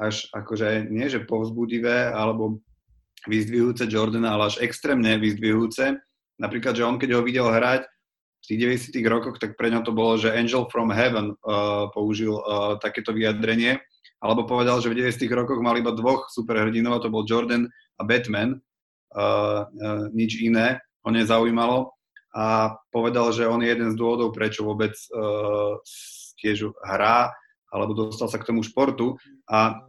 [0.00, 2.64] až akože nie že povzbudivé alebo
[3.28, 6.00] vyzdvihujúce Jordana, ale až extrémne vyzdvihujúce.
[6.40, 7.91] Napríklad, že on keď ho videl hrať
[8.42, 8.58] tých
[8.92, 13.14] 90 rokoch, tak pre ňo to bolo, že Angel from Heaven uh, použil uh, takéto
[13.14, 13.78] vyjadrenie
[14.22, 15.26] alebo povedal, že v 90.
[15.34, 17.66] rokoch mal iba dvoch superhrdinov, a to bol Jordan
[17.98, 18.62] a Batman,
[19.14, 21.90] uh, uh, nič iné ho nezaujímalo
[22.32, 25.76] a povedal, že on je jeden z dôvodov, prečo vôbec uh,
[26.40, 27.34] tiež hrá
[27.72, 29.16] alebo dostal sa k tomu športu.
[29.48, 29.80] A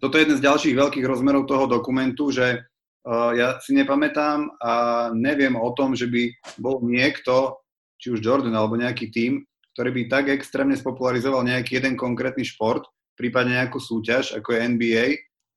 [0.00, 4.72] toto je jeden z ďalších veľkých rozmerov toho dokumentu, že uh, ja si nepamätám a
[5.12, 7.60] neviem o tom, že by bol niekto,
[8.00, 9.44] či už Jordan alebo nejaký tým,
[9.76, 15.06] ktorý by tak extrémne spopularizoval nejaký jeden konkrétny šport, prípadne nejakú súťaž, ako je NBA,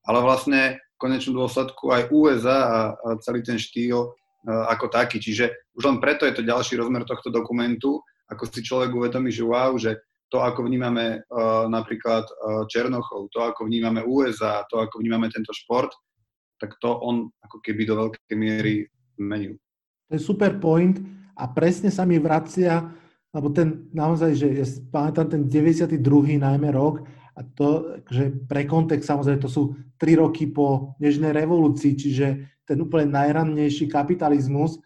[0.03, 2.69] ale vlastne v konečnom dôsledku aj USA a,
[3.23, 4.11] celý ten štýl
[4.43, 5.23] ako taký.
[5.23, 9.43] Čiže už len preto je to ďalší rozmer tohto dokumentu, ako si človek uvedomí, že
[9.43, 9.95] wow, že
[10.33, 15.53] to, ako vnímame uh, napríklad uh, Černochov, to, ako vnímame USA, to, ako vnímame tento
[15.53, 15.93] šport,
[16.57, 18.89] tak to on ako keby do veľkej miery
[19.21, 19.61] menil.
[20.09, 20.97] To je super point
[21.33, 22.93] a presne sa mi vracia,
[23.33, 25.97] lebo ten naozaj, že ja pamätám ten 92.
[26.37, 27.01] najmä rok
[27.33, 32.27] a to, že pre kontext samozrejme to sú tri roky po nežnej revolúcii, čiže
[32.63, 34.77] ten úplne najrannejší kapitalizmus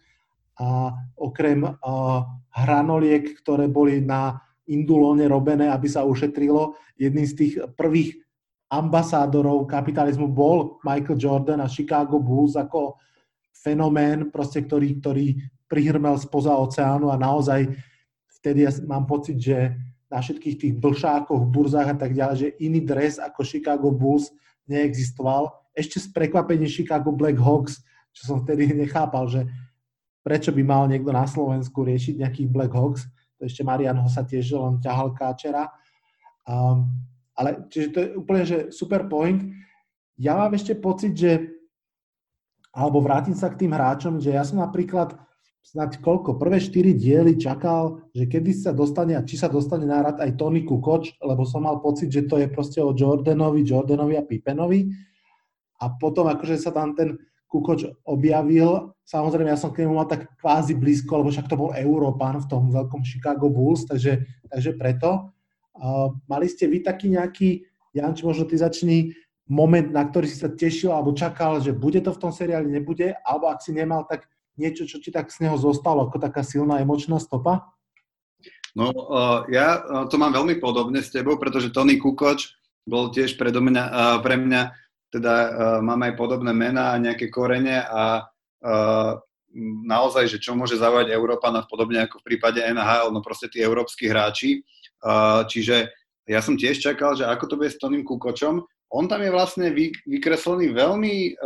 [0.58, 7.54] a okrem uh, hranoliek, ktoré boli na indulóne robené, aby sa ušetrilo, jedným z tých
[7.78, 8.18] prvých
[8.68, 13.00] ambasádorov kapitalizmu bol Michael Jordan a Chicago Bulls ako
[13.54, 15.26] fenomén, proste, ktorý, ktorý
[15.68, 17.68] prihrmel spoza oceánu a naozaj
[18.40, 19.76] vtedy ja mám pocit, že
[20.08, 24.32] na všetkých tých blšákoch, burzách a tak ďalej, že iný dres ako Chicago Bulls
[24.64, 25.52] neexistoval.
[25.76, 27.84] Ešte z prekvapení Chicago Black Hawks,
[28.16, 29.44] čo som vtedy nechápal, že
[30.24, 33.04] prečo by mal niekto na Slovensku riešiť nejakých Black Hawks.
[33.38, 35.68] To ešte Marian ho sa tiež len ťahal káčera.
[36.48, 36.88] Um,
[37.38, 39.44] ale čiže to je úplne že super point.
[40.18, 41.54] Ja mám ešte pocit, že
[42.74, 45.14] alebo vrátim sa k tým hráčom, že ja som napríklad
[45.68, 50.00] snať koľko, prvé štyri diely čakal, že kedy sa dostane a či sa dostane na
[50.00, 54.16] rad aj Tony Kukoč, lebo som mal pocit, že to je proste o Jordanovi, Jordanovi
[54.16, 54.88] a Pippenovi.
[55.78, 60.28] A potom akože sa tam ten Kukoč objavil, samozrejme ja som k nemu mal tak
[60.40, 65.32] kvázi blízko, lebo však to bol Európan v tom veľkom Chicago Bulls, takže, takže preto.
[65.78, 67.64] Uh, mali ste vy taký nejaký
[67.96, 69.16] Janči, možno ty začni
[69.48, 73.16] moment, na ktorý si sa tešil alebo čakal, že bude to v tom seriáli, nebude,
[73.24, 76.82] alebo ak si nemal, tak niečo, čo ti tak z neho zostalo, ako taká silná
[76.82, 77.70] emočná stopa?
[78.76, 82.52] No, uh, ja to mám veľmi podobne s tebou, pretože Tony Kukoč
[82.84, 84.62] bol tiež pre mňa, uh, pre mňa
[85.08, 85.34] teda
[85.80, 88.28] mám aj podobné mená a nejaké korene a
[89.88, 94.12] naozaj, že čo môže zaujať Európana podobne ako v prípade NHL, no proste tí európsky
[94.12, 94.60] hráči.
[95.48, 95.88] Čiže
[96.28, 98.60] ja som tiež čakal, že ako to bude s Tonym Kukočom.
[98.92, 101.40] On tam je vlastne vy, vykreslený veľmi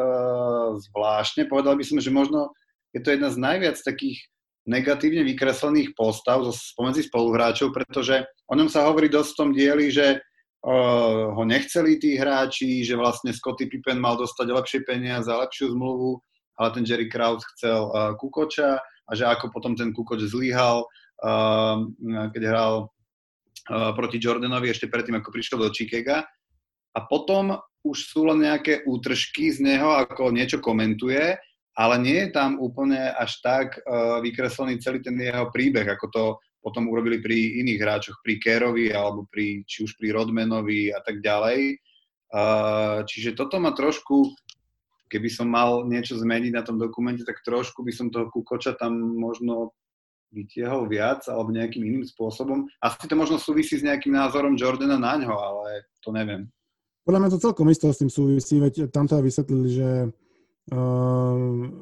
[0.90, 1.46] zvláštne.
[1.46, 2.51] Povedal by som, že možno
[2.92, 4.20] je to jedna z najviac takých
[4.68, 10.22] negatívne vykreslených postav spomedzi spoluhráčov, pretože o ňom sa hovorí dosť v tom dieli, že
[10.62, 16.22] ho nechceli tí hráči, že vlastne Scotty Pippen mal dostať lepšie peniaze a lepšiu zmluvu,
[16.62, 21.83] ale ten Jerry Krause chcel uh, Kukoča a že ako potom ten Kukoč zlyhal, uh,
[22.31, 26.22] keď hral uh, proti Jordanovi ešte predtým, ako prišiel do Chicaga.
[26.94, 31.35] A potom už sú len nejaké útržky z neho, ako niečo komentuje,
[31.73, 36.25] ale nie je tam úplne až tak uh, vykreslený celý ten jeho príbeh, ako to
[36.63, 41.19] potom urobili pri iných hráčoch, pri Kerovi alebo pri, či už pri Rodmanovi a tak
[41.19, 41.81] ďalej.
[42.33, 44.31] Uh, čiže toto ma trošku,
[45.11, 48.97] keby som mal niečo zmeniť na tom dokumente, tak trošku by som toho Kukoča tam
[48.97, 49.75] možno
[50.33, 52.65] vytiahol viac alebo nejakým iným spôsobom.
[52.81, 56.49] Asi to možno súvisí s nejakým názorom Jordana na ňo, ale to neviem.
[57.05, 59.89] Podľa mňa to celkom isto s tým súvisí, veď tam aj vysvetlili, že
[60.70, 61.37] uh,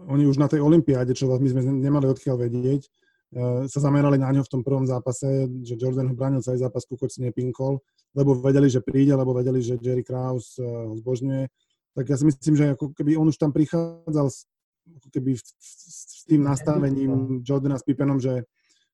[0.08, 4.32] oni už na tej olympiáde, čo my sme nemali odkiaľ vedieť, uh, sa zamerali na
[4.32, 7.84] ňo v tom prvom zápase, že Jordan ho bránil celý zápas, Kukoc nepinkol,
[8.16, 11.44] lebo vedeli, že príde, lebo vedeli, že Jerry Krause uh, ho zbožňuje.
[11.92, 14.46] Tak ja si myslím, že ako keby on už tam prichádzal s,
[14.88, 18.46] ako keby s, s tým nastavením Jordana s Pippenom, že,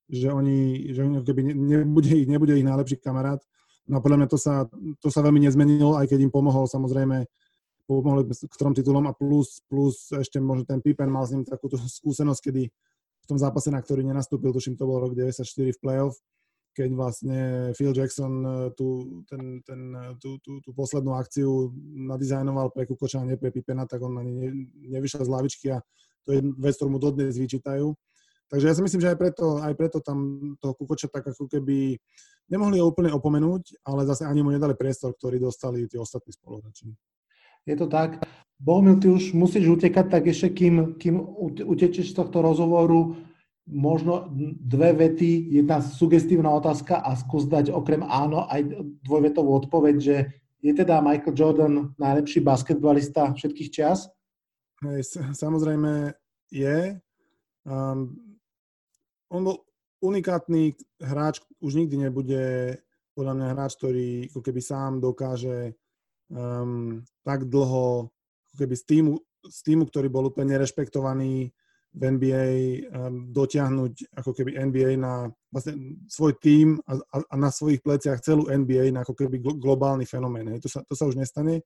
[0.09, 3.39] že oni, že oni keby nebude ich, nebude ich najlepší kamarát,
[3.87, 4.67] No podľa mňa to sa,
[4.99, 7.23] to sa veľmi nezmenilo, aj keď im pomohol samozrejme
[7.87, 11.79] pomohli k trom titulom a plus, plus ešte možno ten Pippen mal s ním takúto
[11.79, 15.43] skúsenosť, kedy v tom zápase, na ktorý nenastúpil, tuším to bol rok 94
[15.75, 16.19] v playoff,
[16.77, 17.41] keď vlastne
[17.73, 21.73] Phil Jackson e, tú, ten, ten, e, tú, tú, tú poslednú akciu
[22.07, 24.49] nadizajnoval pre Kukoča a nie pre Pippena, tak on ani ne,
[24.93, 25.81] nevyšiel z lavičky a
[26.29, 27.97] to je vec, ktorú mu dodnes vyčítajú.
[28.47, 31.99] Takže ja si myslím, že aj preto, aj preto tam toho Kukoča tak ako keby
[32.53, 36.93] nemohli ho úplne opomenúť, ale zase ani mu nedali priestor, ktorý dostali tí ostatní spoluhráči.
[37.67, 38.23] Je to tak.
[38.57, 41.21] Bohumil, ty už musíš utekať, tak ešte kým, kým
[41.67, 43.19] utečeš z tohto rozhovoru,
[43.67, 44.31] možno
[44.63, 48.63] dve vety, jedna sugestívna otázka a skús dať okrem áno aj
[49.03, 50.17] dvojvetovú odpoveď, že
[50.63, 54.09] je teda Michael Jordan najlepší basketbalista všetkých čias?
[54.87, 56.15] Hej, samozrejme
[56.49, 56.97] je.
[57.67, 58.15] Um,
[59.29, 59.57] on bol
[60.01, 62.43] unikátny hráč, už nikdy nebude
[63.19, 65.75] podľa mňa hráč, ktorý keby sám dokáže
[66.33, 68.11] um, tak dlho
[68.57, 69.13] keby z týmu,
[69.47, 71.53] z týmu, ktorý bol úplne nerešpektovaný
[71.97, 72.49] v NBA,
[72.93, 78.21] um, dotiahnuť ako keby NBA na vlastne svoj tým a, a, a na svojich pleciach
[78.21, 80.53] celú NBA na ako keby globálny fenomén.
[80.53, 80.61] Hej.
[80.67, 81.65] To, sa, to sa už nestane.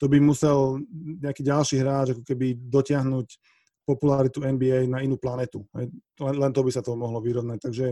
[0.00, 0.80] To by musel
[1.20, 3.28] nejaký ďalší hráč ako keby dotiahnuť
[3.84, 5.66] popularitu NBA na inú planetu.
[5.74, 7.58] Len, len to by sa to mohlo vyrovnať.
[7.58, 7.86] Takže,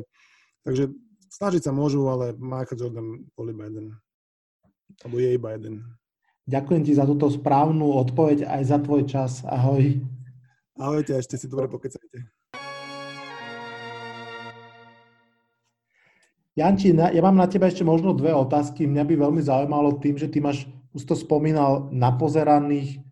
[0.63, 0.85] takže
[1.31, 3.87] snažiť sa môžu, ale Michael Jordan bol iba jeden.
[5.05, 5.85] Alebo je iba jeden.
[6.49, 9.45] Ďakujem ti za túto správnu odpoveď aj za tvoj čas.
[9.45, 10.01] Ahoj.
[10.81, 12.25] Ahojte, ešte si dobre pokecajte.
[16.57, 18.89] Janči, ja mám na teba ešte možno dve otázky.
[18.89, 20.65] Mňa by veľmi zaujímalo tým, že ty máš,
[20.97, 23.05] už to spomínal, napozeraných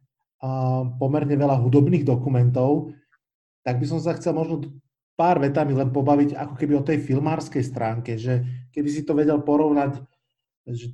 [0.96, 2.96] pomerne veľa hudobných dokumentov,
[3.60, 4.64] tak by som sa chcel možno
[5.12, 9.44] pár vetami len pobaviť ako keby o tej filmárskej stránke, že keby si to vedel
[9.44, 10.00] porovnať,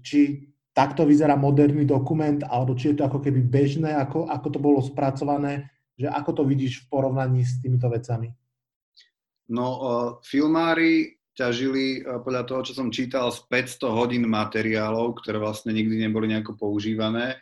[0.03, 4.59] či takto vyzerá moderný dokument, alebo či je to ako keby bežné, ako, ako to
[4.59, 8.33] bolo spracované, že ako to vidíš v porovnaní s týmito vecami?
[9.53, 9.81] No, uh,
[10.25, 16.09] filmári ťažili uh, podľa toho, čo som čítal, z 500 hodín materiálov, ktoré vlastne nikdy
[16.09, 17.37] neboli nejako používané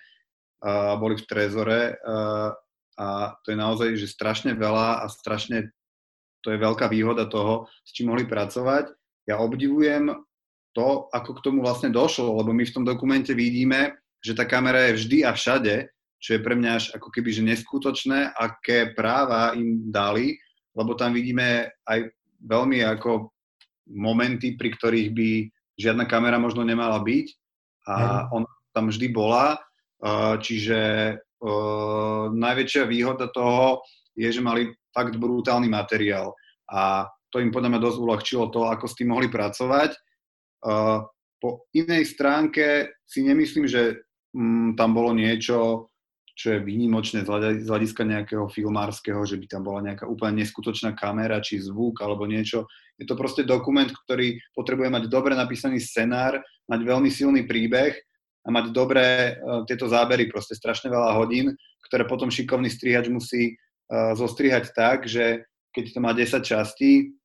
[0.60, 1.96] a boli v Trezore
[3.00, 5.72] a to je naozaj že strašne veľa a strašne
[6.44, 8.92] to je veľká výhoda toho, s čím mohli pracovať.
[9.28, 10.12] Ja obdivujem
[10.72, 14.90] to, ako k tomu vlastne došlo, lebo my v tom dokumente vidíme, že tá kamera
[14.90, 15.90] je vždy a všade,
[16.20, 20.36] čo je pre mňa až ako keby že neskutočné, aké práva im dali,
[20.76, 21.98] lebo tam vidíme aj
[22.44, 23.32] veľmi ako
[23.90, 25.30] momenty, pri ktorých by
[25.80, 27.26] žiadna kamera možno nemala byť
[27.88, 29.58] a ona tam vždy bola
[30.40, 30.80] Čiže
[32.32, 33.84] najväčšia výhoda toho
[34.16, 36.32] je, že mali fakt brutálny materiál
[36.68, 39.94] a to im podľa mňa dosť uľahčilo to, ako s tým mohli pracovať.
[41.40, 44.04] Po inej stránke si nemyslím, že
[44.36, 45.88] mm, tam bolo niečo,
[46.40, 51.36] čo je výnimočné z hľadiska nejakého filmárskeho, že by tam bola nejaká úplne neskutočná kamera
[51.44, 52.64] či zvuk alebo niečo.
[52.96, 57.92] Je to proste dokument, ktorý potrebuje mať dobre napísaný scenár, mať veľmi silný príbeh
[58.44, 61.52] a mať dobré uh, tieto zábery, proste strašne veľa hodín,
[61.88, 63.52] ktoré potom šikovný strihač musí
[63.92, 65.44] uh, zostrihať tak, že
[65.76, 67.19] keď to má 10 častí,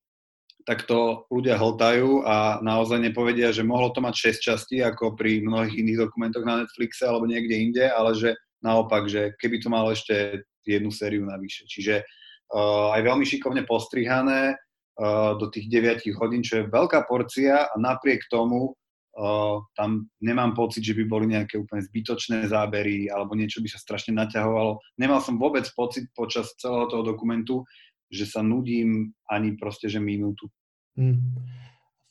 [0.65, 5.45] tak to ľudia hltajú a naozaj nepovedia, že mohlo to mať 6 častí, ako pri
[5.45, 8.33] mnohých iných dokumentoch na Netflixe alebo niekde inde, ale že
[8.65, 11.69] naopak, že keby to malo ešte jednu sériu navyše.
[11.69, 17.69] Čiže uh, aj veľmi šikovne postrihané uh, do tých 9 hodín, čo je veľká porcia
[17.69, 23.37] a napriek tomu uh, tam nemám pocit, že by boli nejaké úplne zbytočné zábery alebo
[23.37, 24.81] niečo by sa strašne naťahovalo.
[24.97, 27.61] Nemal som vôbec pocit počas celého toho dokumentu,
[28.09, 30.49] že sa nudím ani proste, že minútu.
[30.95, 31.19] Hmm.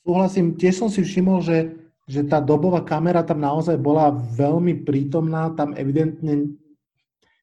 [0.05, 5.57] Súhlasím, tiež som si všimol, že že tá dobová kamera tam naozaj bola veľmi prítomná,
[5.57, 6.53] tam evidentne,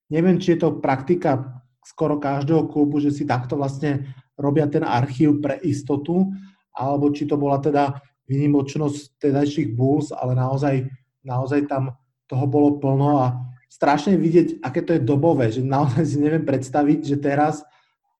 [0.05, 5.41] neviem, či je to praktika skoro každého klubu, že si takto vlastne robia ten archív
[5.41, 6.29] pre istotu,
[6.77, 7.97] alebo či to bola teda
[8.29, 10.85] výnimočnosť tedajších Bulls, ale naozaj,
[11.25, 11.97] naozaj tam
[12.29, 13.27] toho bolo plno a
[13.65, 17.65] strašne vidieť, aké to je dobové, že naozaj si neviem predstaviť, že teraz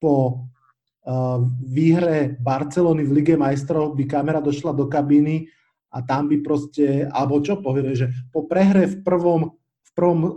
[0.02, 0.50] po
[1.06, 5.46] uh, výhre Barcelony v Lige majstrov by kamera došla do kabíny
[5.94, 10.32] a tam by proste, alebo čo povie, že po prehre v prvom, v prvom uh,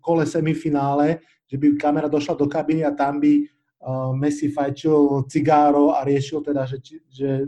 [0.00, 5.92] kole semifinále, že by kamera došla do kabiny a tam by uh, Messi fajčil cigáro
[5.92, 6.80] a riešil teda, že,
[7.12, 7.44] že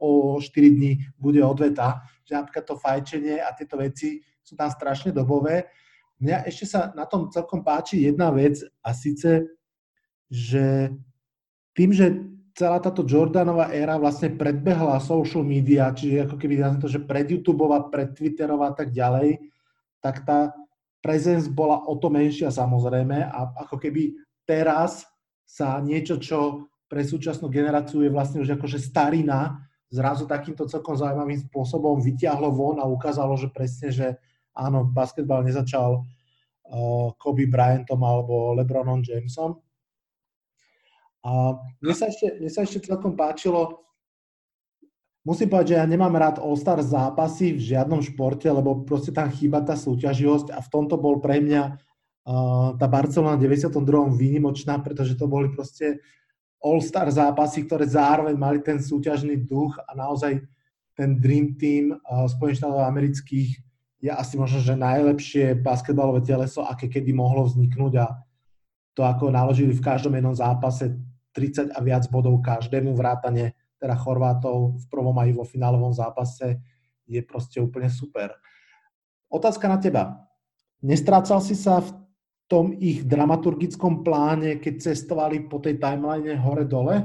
[0.00, 5.12] o 4 dní bude odveta, že napríklad to fajčenie a tieto veci sú tam strašne
[5.12, 5.68] dobové.
[6.20, 9.48] Mňa ešte sa na tom celkom páči jedna vec a síce,
[10.28, 10.94] že
[11.74, 12.22] tým, že
[12.54, 17.90] celá táto Jordanová éra vlastne predbehla social media, čiže ako keby to, že pred YouTubeová,
[17.90, 19.42] pred Twitterová a tak ďalej,
[19.98, 20.54] tak tá
[21.02, 24.14] presence bola o to menšia samozrejme a ako keby
[24.46, 25.04] teraz
[25.44, 31.42] sa niečo, čo pre súčasnú generáciu je vlastne už akože starina, zrazu takýmto celkom zaujímavým
[31.50, 34.06] spôsobom vyťahlo von a ukázalo, že presne, že
[34.54, 39.63] áno, basketbal nezačal uh, Kobe Bryantom alebo LeBronom Jamesom,
[41.24, 43.80] a mne sa ešte, mne sa ešte celkom páčilo,
[45.24, 49.64] musím povedať, že ja nemám rád All-Star zápasy v žiadnom športe, lebo proste tam chýba
[49.64, 53.72] tá súťaživosť a v tomto bol pre mňa uh, tá Barcelona 92.
[54.12, 56.04] výnimočná, pretože to boli proste
[56.60, 60.44] All-Star zápasy, ktoré zároveň mali ten súťažný duch a naozaj
[60.92, 63.64] ten Dream Team uh, Spojených štátov amerických
[64.04, 68.06] je asi možno, že najlepšie basketbalové teleso, aké kedy mohlo vzniknúť a
[68.92, 70.92] to, ako naložili v každom jednom zápase
[71.34, 76.62] 30 a viac bodov každému vrátane teda Chorvátov v prvom aj vo finálovom zápase
[77.04, 78.32] je proste úplne super.
[79.28, 80.24] Otázka na teba.
[80.80, 81.90] Nestrácal si sa v
[82.48, 87.02] tom ich dramaturgickom pláne, keď cestovali po tej timeline hore-dole?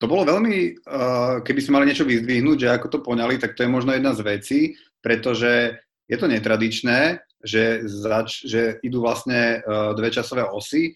[0.00, 3.64] To bolo veľmi, uh, keby sme mali niečo vyzdvihnúť, že ako to poňali, tak to
[3.64, 4.60] je možno jedna z vecí,
[5.00, 10.92] pretože je to netradičné, že, zač, že idú vlastne uh, dve časové osy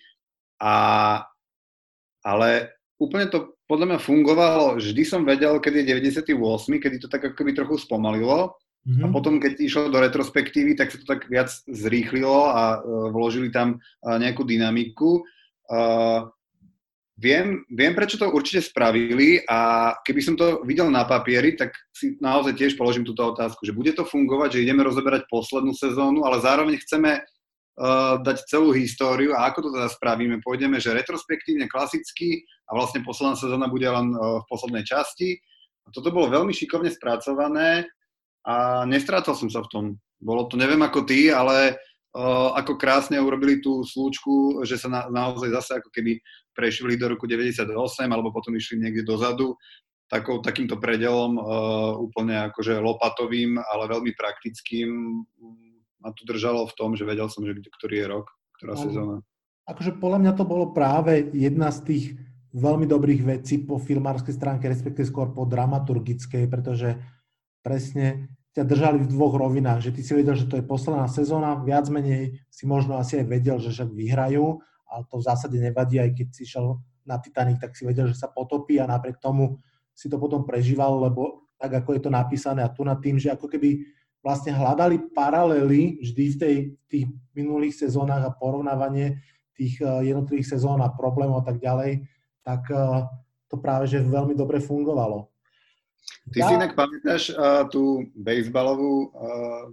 [0.60, 1.24] a
[2.22, 6.32] ale úplne to podľa mňa fungovalo, vždy som vedel, kedy je 98,
[6.80, 8.56] kedy to tak akoby trochu spomalilo
[8.88, 9.04] mm-hmm.
[9.04, 9.14] a mhm.
[9.14, 13.76] potom, keď išlo do retrospektívy, tak sa to tak viac zrýchlilo a uh, vložili tam
[13.76, 15.20] uh, nejakú dynamiku.
[15.68, 16.32] Uh,
[17.20, 22.16] viem, viem, prečo to určite spravili a keby som to videl na papieri, tak si
[22.24, 26.40] naozaj tiež položím túto otázku, že bude to fungovať, že ideme rozoberať poslednú sezónu, ale
[26.40, 27.20] zároveň chceme
[28.26, 30.42] dať celú históriu a ako to teda spravíme?
[30.42, 35.38] Pôjdeme, že retrospektívne, klasicky a vlastne posledná sezóna bude len uh, v poslednej časti.
[35.86, 37.86] A toto bolo veľmi šikovne spracované
[38.44, 39.84] a nestrácal som sa v tom.
[40.18, 41.78] Bolo to, neviem ako ty, ale
[42.18, 46.18] uh, ako krásne urobili tú slúčku, že sa na, naozaj zase ako keby
[46.52, 47.70] prešli do roku 98
[48.10, 49.54] alebo potom išli niekde dozadu
[50.10, 55.22] takou, takýmto predelom uh, úplne akože lopatovým, ale veľmi praktickým
[55.98, 58.26] ma to držalo v tom, že vedel som, že ktorý je rok,
[58.58, 59.16] ktorá no, sezóna.
[59.68, 62.04] Akože podľa mňa to bolo práve jedna z tých
[62.56, 66.96] veľmi dobrých vecí po filmárskej stránke, respektíve skôr po dramaturgickej, pretože
[67.60, 71.60] presne ťa držali v dvoch rovinách, že ty si vedel, že to je posledná sezóna,
[71.60, 76.00] viac menej si možno asi aj vedel, že však vyhrajú, ale to v zásade nevadí,
[76.00, 79.60] aj keď si šiel na Titanic, tak si vedel, že sa potopí a napriek tomu
[79.92, 83.34] si to potom prežíval, lebo tak ako je to napísané a tu nad tým, že
[83.34, 83.82] ako keby
[84.22, 86.56] vlastne hľadali paralely vždy v tej,
[86.90, 89.22] tých minulých sezónach a porovnávanie
[89.58, 92.06] tých eh, jednotlivých sezón a problémov a tak ďalej,
[92.46, 93.06] tak eh,
[93.48, 95.26] to práve že veľmi dobre fungovalo.
[96.28, 96.46] Ty ja...
[96.46, 99.72] si inak pamätáš uh, tú baseballovú uh,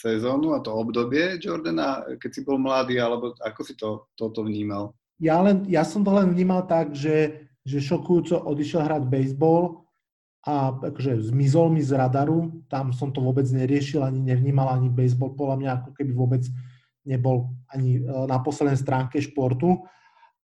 [0.00, 4.96] sezónu a to obdobie Jordana, keď si bol mladý, alebo ako si to, toto vnímal?
[5.20, 9.81] Ja, len, ja som to len vnímal tak, že, že šokujúco odišiel hrať baseball
[10.42, 15.38] a akože zmizol mi z radaru, tam som to vôbec neriešil, ani nevnímal, ani baseball
[15.38, 16.42] podľa mňa ako keby vôbec
[17.06, 19.86] nebol ani e, na poslednej stránke športu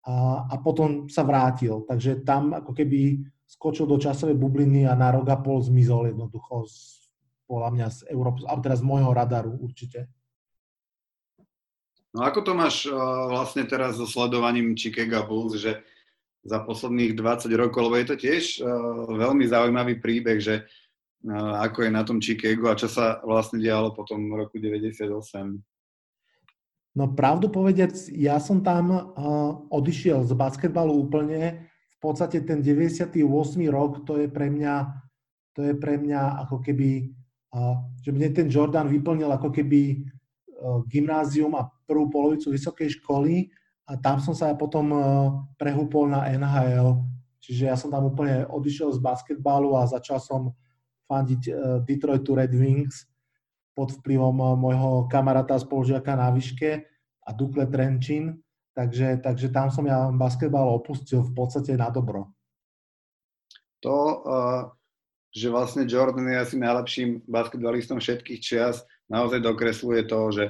[0.07, 1.83] a, a potom sa vrátil.
[1.83, 6.63] Takže tam ako keby skočil do časovej bubliny a na rok a pol zmizol jednoducho
[6.71, 7.11] z,
[7.51, 10.07] podľa mňa z Európy, alebo teraz z môjho radaru určite.
[12.15, 12.95] No ako to máš uh,
[13.29, 15.85] vlastne teraz so sledovaním Chicago Bulls, že
[16.49, 18.67] za posledných 20 rokov, lebo je to tiež uh,
[19.13, 23.93] veľmi zaujímavý príbeh, že uh, ako je na tom Chicago a čo sa vlastne dialo
[23.93, 25.13] potom v roku 98.
[26.97, 29.05] No pravdu povedec, ja som tam uh,
[29.71, 31.71] odišiel z basketbalu úplne.
[31.95, 33.13] V podstate ten 98.
[33.69, 34.75] rok, to je pre mňa,
[35.53, 37.13] to je pre mňa ako keby,
[37.53, 43.53] uh, že mne ten Jordan vyplnil ako keby uh, gymnázium a prvú polovicu vysokej školy
[43.89, 45.03] a tam som sa potom eh,
[45.57, 47.01] prehúpol na NHL,
[47.41, 50.53] čiže ja som tam úplne odišiel z basketbalu a začal som
[51.09, 51.55] fandiť eh,
[51.89, 53.09] Detroitu Red Wings
[53.73, 56.85] pod vplyvom eh, môjho kamaráta spolužiaka na výške
[57.25, 58.45] a Dukle Trenčín,
[58.77, 62.29] takže, takže tam som ja basketbal opustil v podstate na dobro.
[63.79, 64.27] To,
[65.31, 70.45] že vlastne Jordan je asi najlepším basketbalistom všetkých čias, naozaj dokresluje to, že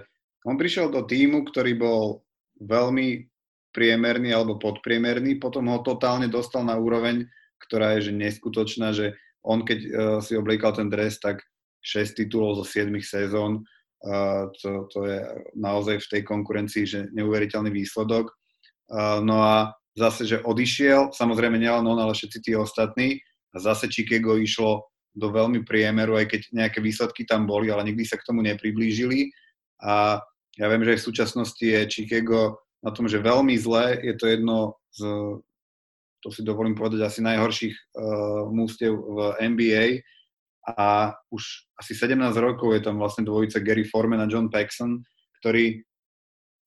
[0.49, 2.25] on prišiel do týmu, ktorý bol
[2.63, 3.27] veľmi
[3.73, 7.29] priemerný alebo podpriemerný, potom ho totálne dostal na úroveň,
[7.69, 9.15] ktorá je že neskutočná, že
[9.47, 11.45] on keď uh, si obliekal ten dres, tak
[11.85, 15.19] 6 titulov zo 7 sezón, uh, to, to je
[15.55, 18.35] naozaj v tej konkurencii, že neuveriteľný výsledok.
[18.91, 23.23] Uh, no a zase, že odišiel, samozrejme nielen on, ale všetci tí ostatní,
[23.55, 24.87] a zase Chicago išlo
[25.17, 29.33] do veľmi priemeru, aj keď nejaké výsledky tam boli, ale nikdy sa k tomu nepriblížili.
[29.83, 30.21] A
[30.59, 34.27] ja viem, že aj v súčasnosti je Chicago na tom, že veľmi zle, je to
[34.27, 35.03] jedno z,
[36.23, 39.87] to si dovolím povedať, asi najhorších uh, mústev v NBA
[40.75, 41.15] a.
[41.31, 44.99] Už asi 17 rokov je tam vlastne dvojica Gary Foreman a John Paxson,
[45.43, 45.87] ktorí,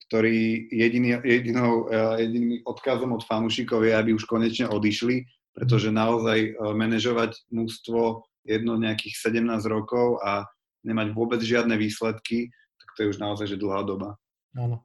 [0.07, 6.55] ktorí jediný, jedinou, uh, jediným odkazom od fanúšikov je, aby už konečne odišli, pretože naozaj
[6.55, 10.47] uh, manažovať mústvo jedno nejakých 17 rokov a
[10.81, 12.49] nemať vôbec žiadne výsledky,
[12.95, 14.19] to je už naozaj že dlhá doba.
[14.55, 14.83] Áno.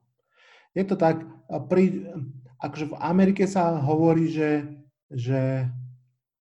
[0.76, 1.24] Je to tak,
[1.72, 2.04] pri,
[2.60, 4.68] akože v Amerike sa hovorí, že,
[5.08, 5.66] že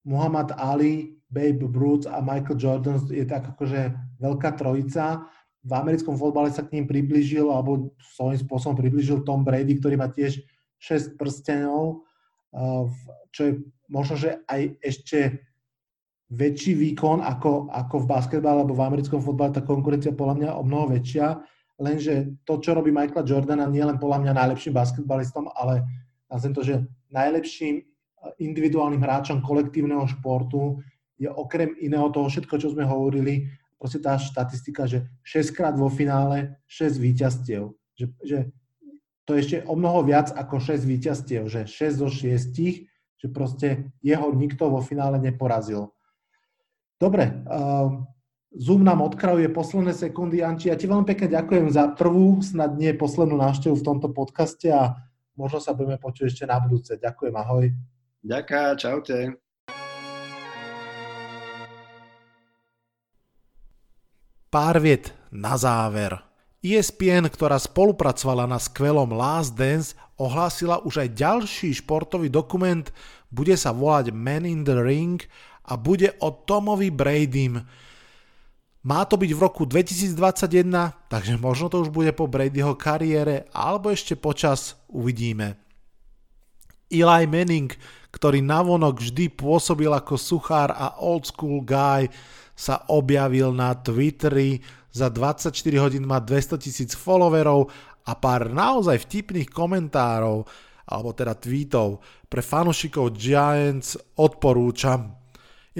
[0.04, 5.24] Muhammad Ali, Babe Ruth a Michael Jordan je tak akože veľká trojica.
[5.62, 10.10] V americkom fotbale sa k ním približil, alebo svojím spôsobom približil Tom Brady, ktorý má
[10.10, 10.42] tiež
[10.82, 12.02] 6 prstenov,
[13.30, 13.52] čo je
[13.86, 15.38] možno, že aj ešte
[16.30, 20.62] väčší výkon ako, ako v basketbale alebo v americkom fotbale, tá konkurencia podľa mňa o
[20.62, 21.42] mnoho väčšia
[21.80, 25.88] lenže to, čo robí Michaela Jordana, nie len podľa mňa najlepším basketbalistom, ale
[26.28, 26.76] nazvem to, že
[27.08, 27.84] najlepším eh,
[28.44, 30.84] individuálnym hráčom kolektívneho športu
[31.16, 33.48] je okrem iného toho všetko, čo sme hovorili,
[33.80, 37.72] proste tá štatistika, že 6 krát vo finále 6 víťazstiev.
[37.96, 38.38] Že, že
[39.28, 42.56] to je ešte o mnoho viac ako 6 víťazstiev, že 6 zo 6,
[43.20, 45.92] že proste jeho nikto vo finále neporazil.
[47.00, 47.96] Dobre, uh,
[48.52, 50.44] Zoom nám odkrajuje posledné sekundy.
[50.44, 54.68] Anči, ja ti veľmi pekne ďakujem za prvú, snad nie poslednú návštevu v tomto podcaste
[54.68, 55.00] a
[55.32, 57.00] možno sa budeme počuť ešte na budúce.
[57.00, 57.72] Ďakujem, ahoj.
[58.20, 59.16] Ďakujem, čaute.
[64.52, 66.20] Pár viet na záver.
[66.60, 72.84] ESPN, ktorá spolupracovala na skvelom Last Dance, ohlásila už aj ďalší športový dokument,
[73.32, 75.24] bude sa volať Man in the Ring
[75.64, 77.60] a bude o Tomovi Bradym.
[78.80, 80.64] Má to byť v roku 2021,
[81.12, 85.60] takže možno to už bude po Bradyho kariére, alebo ešte počas uvidíme.
[86.88, 87.70] Eli Manning,
[88.08, 92.08] ktorý navonok vždy pôsobil ako suchár a old school guy,
[92.56, 97.70] sa objavil na Twitteri, za 24 hodín má 200 tisíc followerov
[98.08, 100.48] a pár naozaj vtipných komentárov,
[100.88, 102.02] alebo teda tweetov.
[102.26, 105.19] Pre fanúšikov Giants odporúčam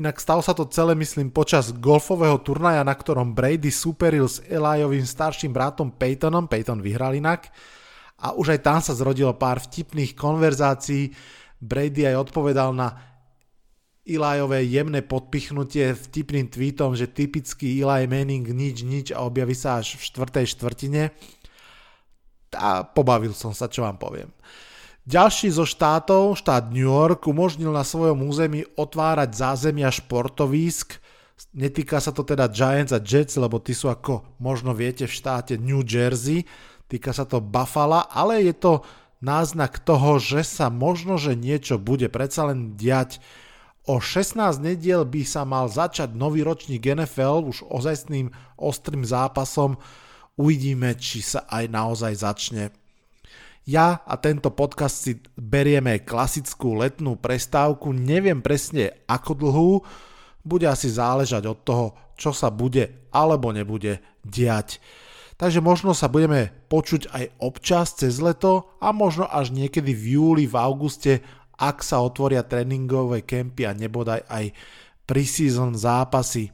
[0.00, 5.04] Inak stalo sa to celé, myslím, počas golfového turnaja, na ktorom Brady superil s Eliovým
[5.04, 7.52] starším bratom Peytonom, Peyton vyhral inak,
[8.16, 11.12] a už aj tam sa zrodilo pár vtipných konverzácií.
[11.60, 12.96] Brady aj odpovedal na
[14.04, 20.00] Eliové jemné podpichnutie vtipným tweetom, že typický Eli Manning nič, nič a objaví sa až
[20.00, 21.02] v štvrtej štvrtine.
[22.56, 24.32] A pobavil som sa, čo vám poviem.
[25.08, 31.00] Ďalší zo štátov, štát New York, umožnil na svojom území otvárať zázemia športovísk.
[31.56, 35.56] Netýka sa to teda Giants a Jets, lebo tí sú ako možno viete v štáte
[35.56, 36.44] New Jersey.
[36.84, 38.84] Týka sa to Buffalo, ale je to
[39.24, 43.24] náznak toho, že sa možno, že niečo bude predsa len diať.
[43.88, 49.80] O 16 nediel by sa mal začať nový ročník NFL už ozajstným ostrým zápasom.
[50.36, 52.79] Uvidíme, či sa aj naozaj začne.
[53.70, 59.70] Ja a tento podcast si berieme klasickú letnú prestávku, neviem presne ako dlhú,
[60.42, 61.86] bude asi záležať od toho,
[62.18, 64.82] čo sa bude alebo nebude diať.
[65.38, 70.44] Takže možno sa budeme počuť aj občas cez leto a možno až niekedy v júli,
[70.50, 71.22] v auguste,
[71.54, 74.50] ak sa otvoria tréningové kempy a nebodaj aj
[75.06, 76.50] preseason zápasy.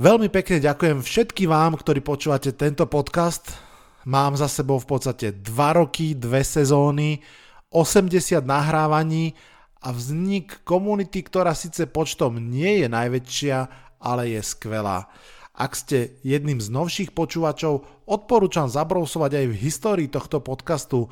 [0.00, 3.73] Veľmi pekne ďakujem všetkým vám, ktorí počúvate tento podcast.
[4.04, 7.24] Mám za sebou v podstate 2 roky, 2 sezóny,
[7.72, 9.32] 80 nahrávaní
[9.80, 13.58] a vznik komunity, ktorá síce počtom nie je najväčšia,
[14.04, 15.08] ale je skvelá.
[15.54, 21.08] Ak ste jedným z novších počúvačov, odporúčam zabrousovať aj v histórii tohto podcastu.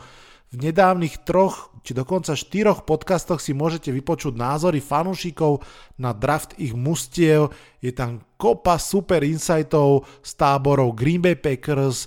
[0.53, 5.67] V nedávnych troch či dokonca štyroch podcastoch si môžete vypočuť názory fanúšikov
[5.99, 7.51] na draft ich mustiev.
[7.83, 12.07] Je tam kopa super insightov z táborov Green Bay Packers,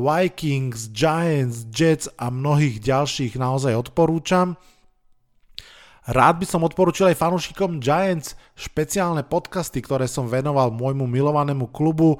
[0.00, 4.56] Vikings, Giants, Jets a mnohých ďalších naozaj odporúčam.
[6.08, 12.18] Rád by som odporúčil aj fanúšikom Giants špeciálne podcasty, ktoré som venoval môjmu milovanému klubu.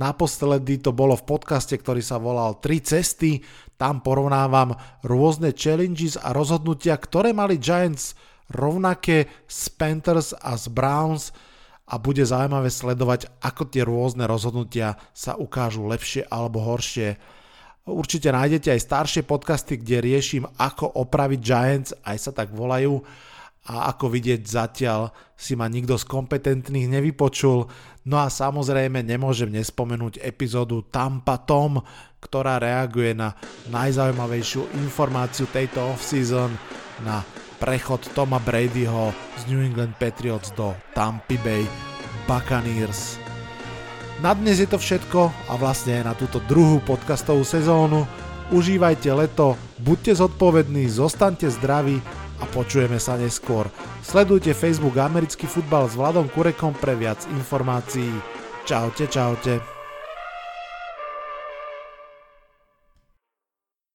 [0.00, 3.44] Naposledy to bolo v podcaste, ktorý sa volal Tri cesty.
[3.76, 4.74] Tam porovnávam
[5.04, 8.16] rôzne challenges a rozhodnutia, ktoré mali Giants
[8.48, 11.30] rovnaké z Panthers a z Browns
[11.88, 17.16] a bude zaujímavé sledovať, ako tie rôzne rozhodnutia sa ukážu lepšie alebo horšie.
[17.88, 23.00] Určite nájdete aj staršie podcasty, kde riešim, ako opraviť Giants, aj sa tak volajú.
[23.68, 27.68] A ako vidieť zatiaľ si ma nikto z kompetentných nevypočul.
[28.08, 31.80] No a samozrejme nemôžem nespomenúť epizódu Tampa Tom,
[32.20, 33.36] ktorá reaguje na
[33.68, 36.52] najzaujímavejšiu informáciu tejto off-season,
[37.04, 37.22] na
[37.58, 41.66] prechod Toma Bradyho z New England Patriots do Tampa Bay
[42.24, 43.18] Buccaneers.
[44.18, 48.02] Na dnes je to všetko a vlastne na túto druhú podcastovú sezónu.
[48.50, 52.02] Užívajte leto, buďte zodpovední, zostaňte zdraví
[52.40, 53.70] a počujeme sa neskôr.
[54.02, 58.10] Sledujte Facebook Americký futbal s Vladom Kurekom pre viac informácií.
[58.66, 59.77] Čaute, čaute.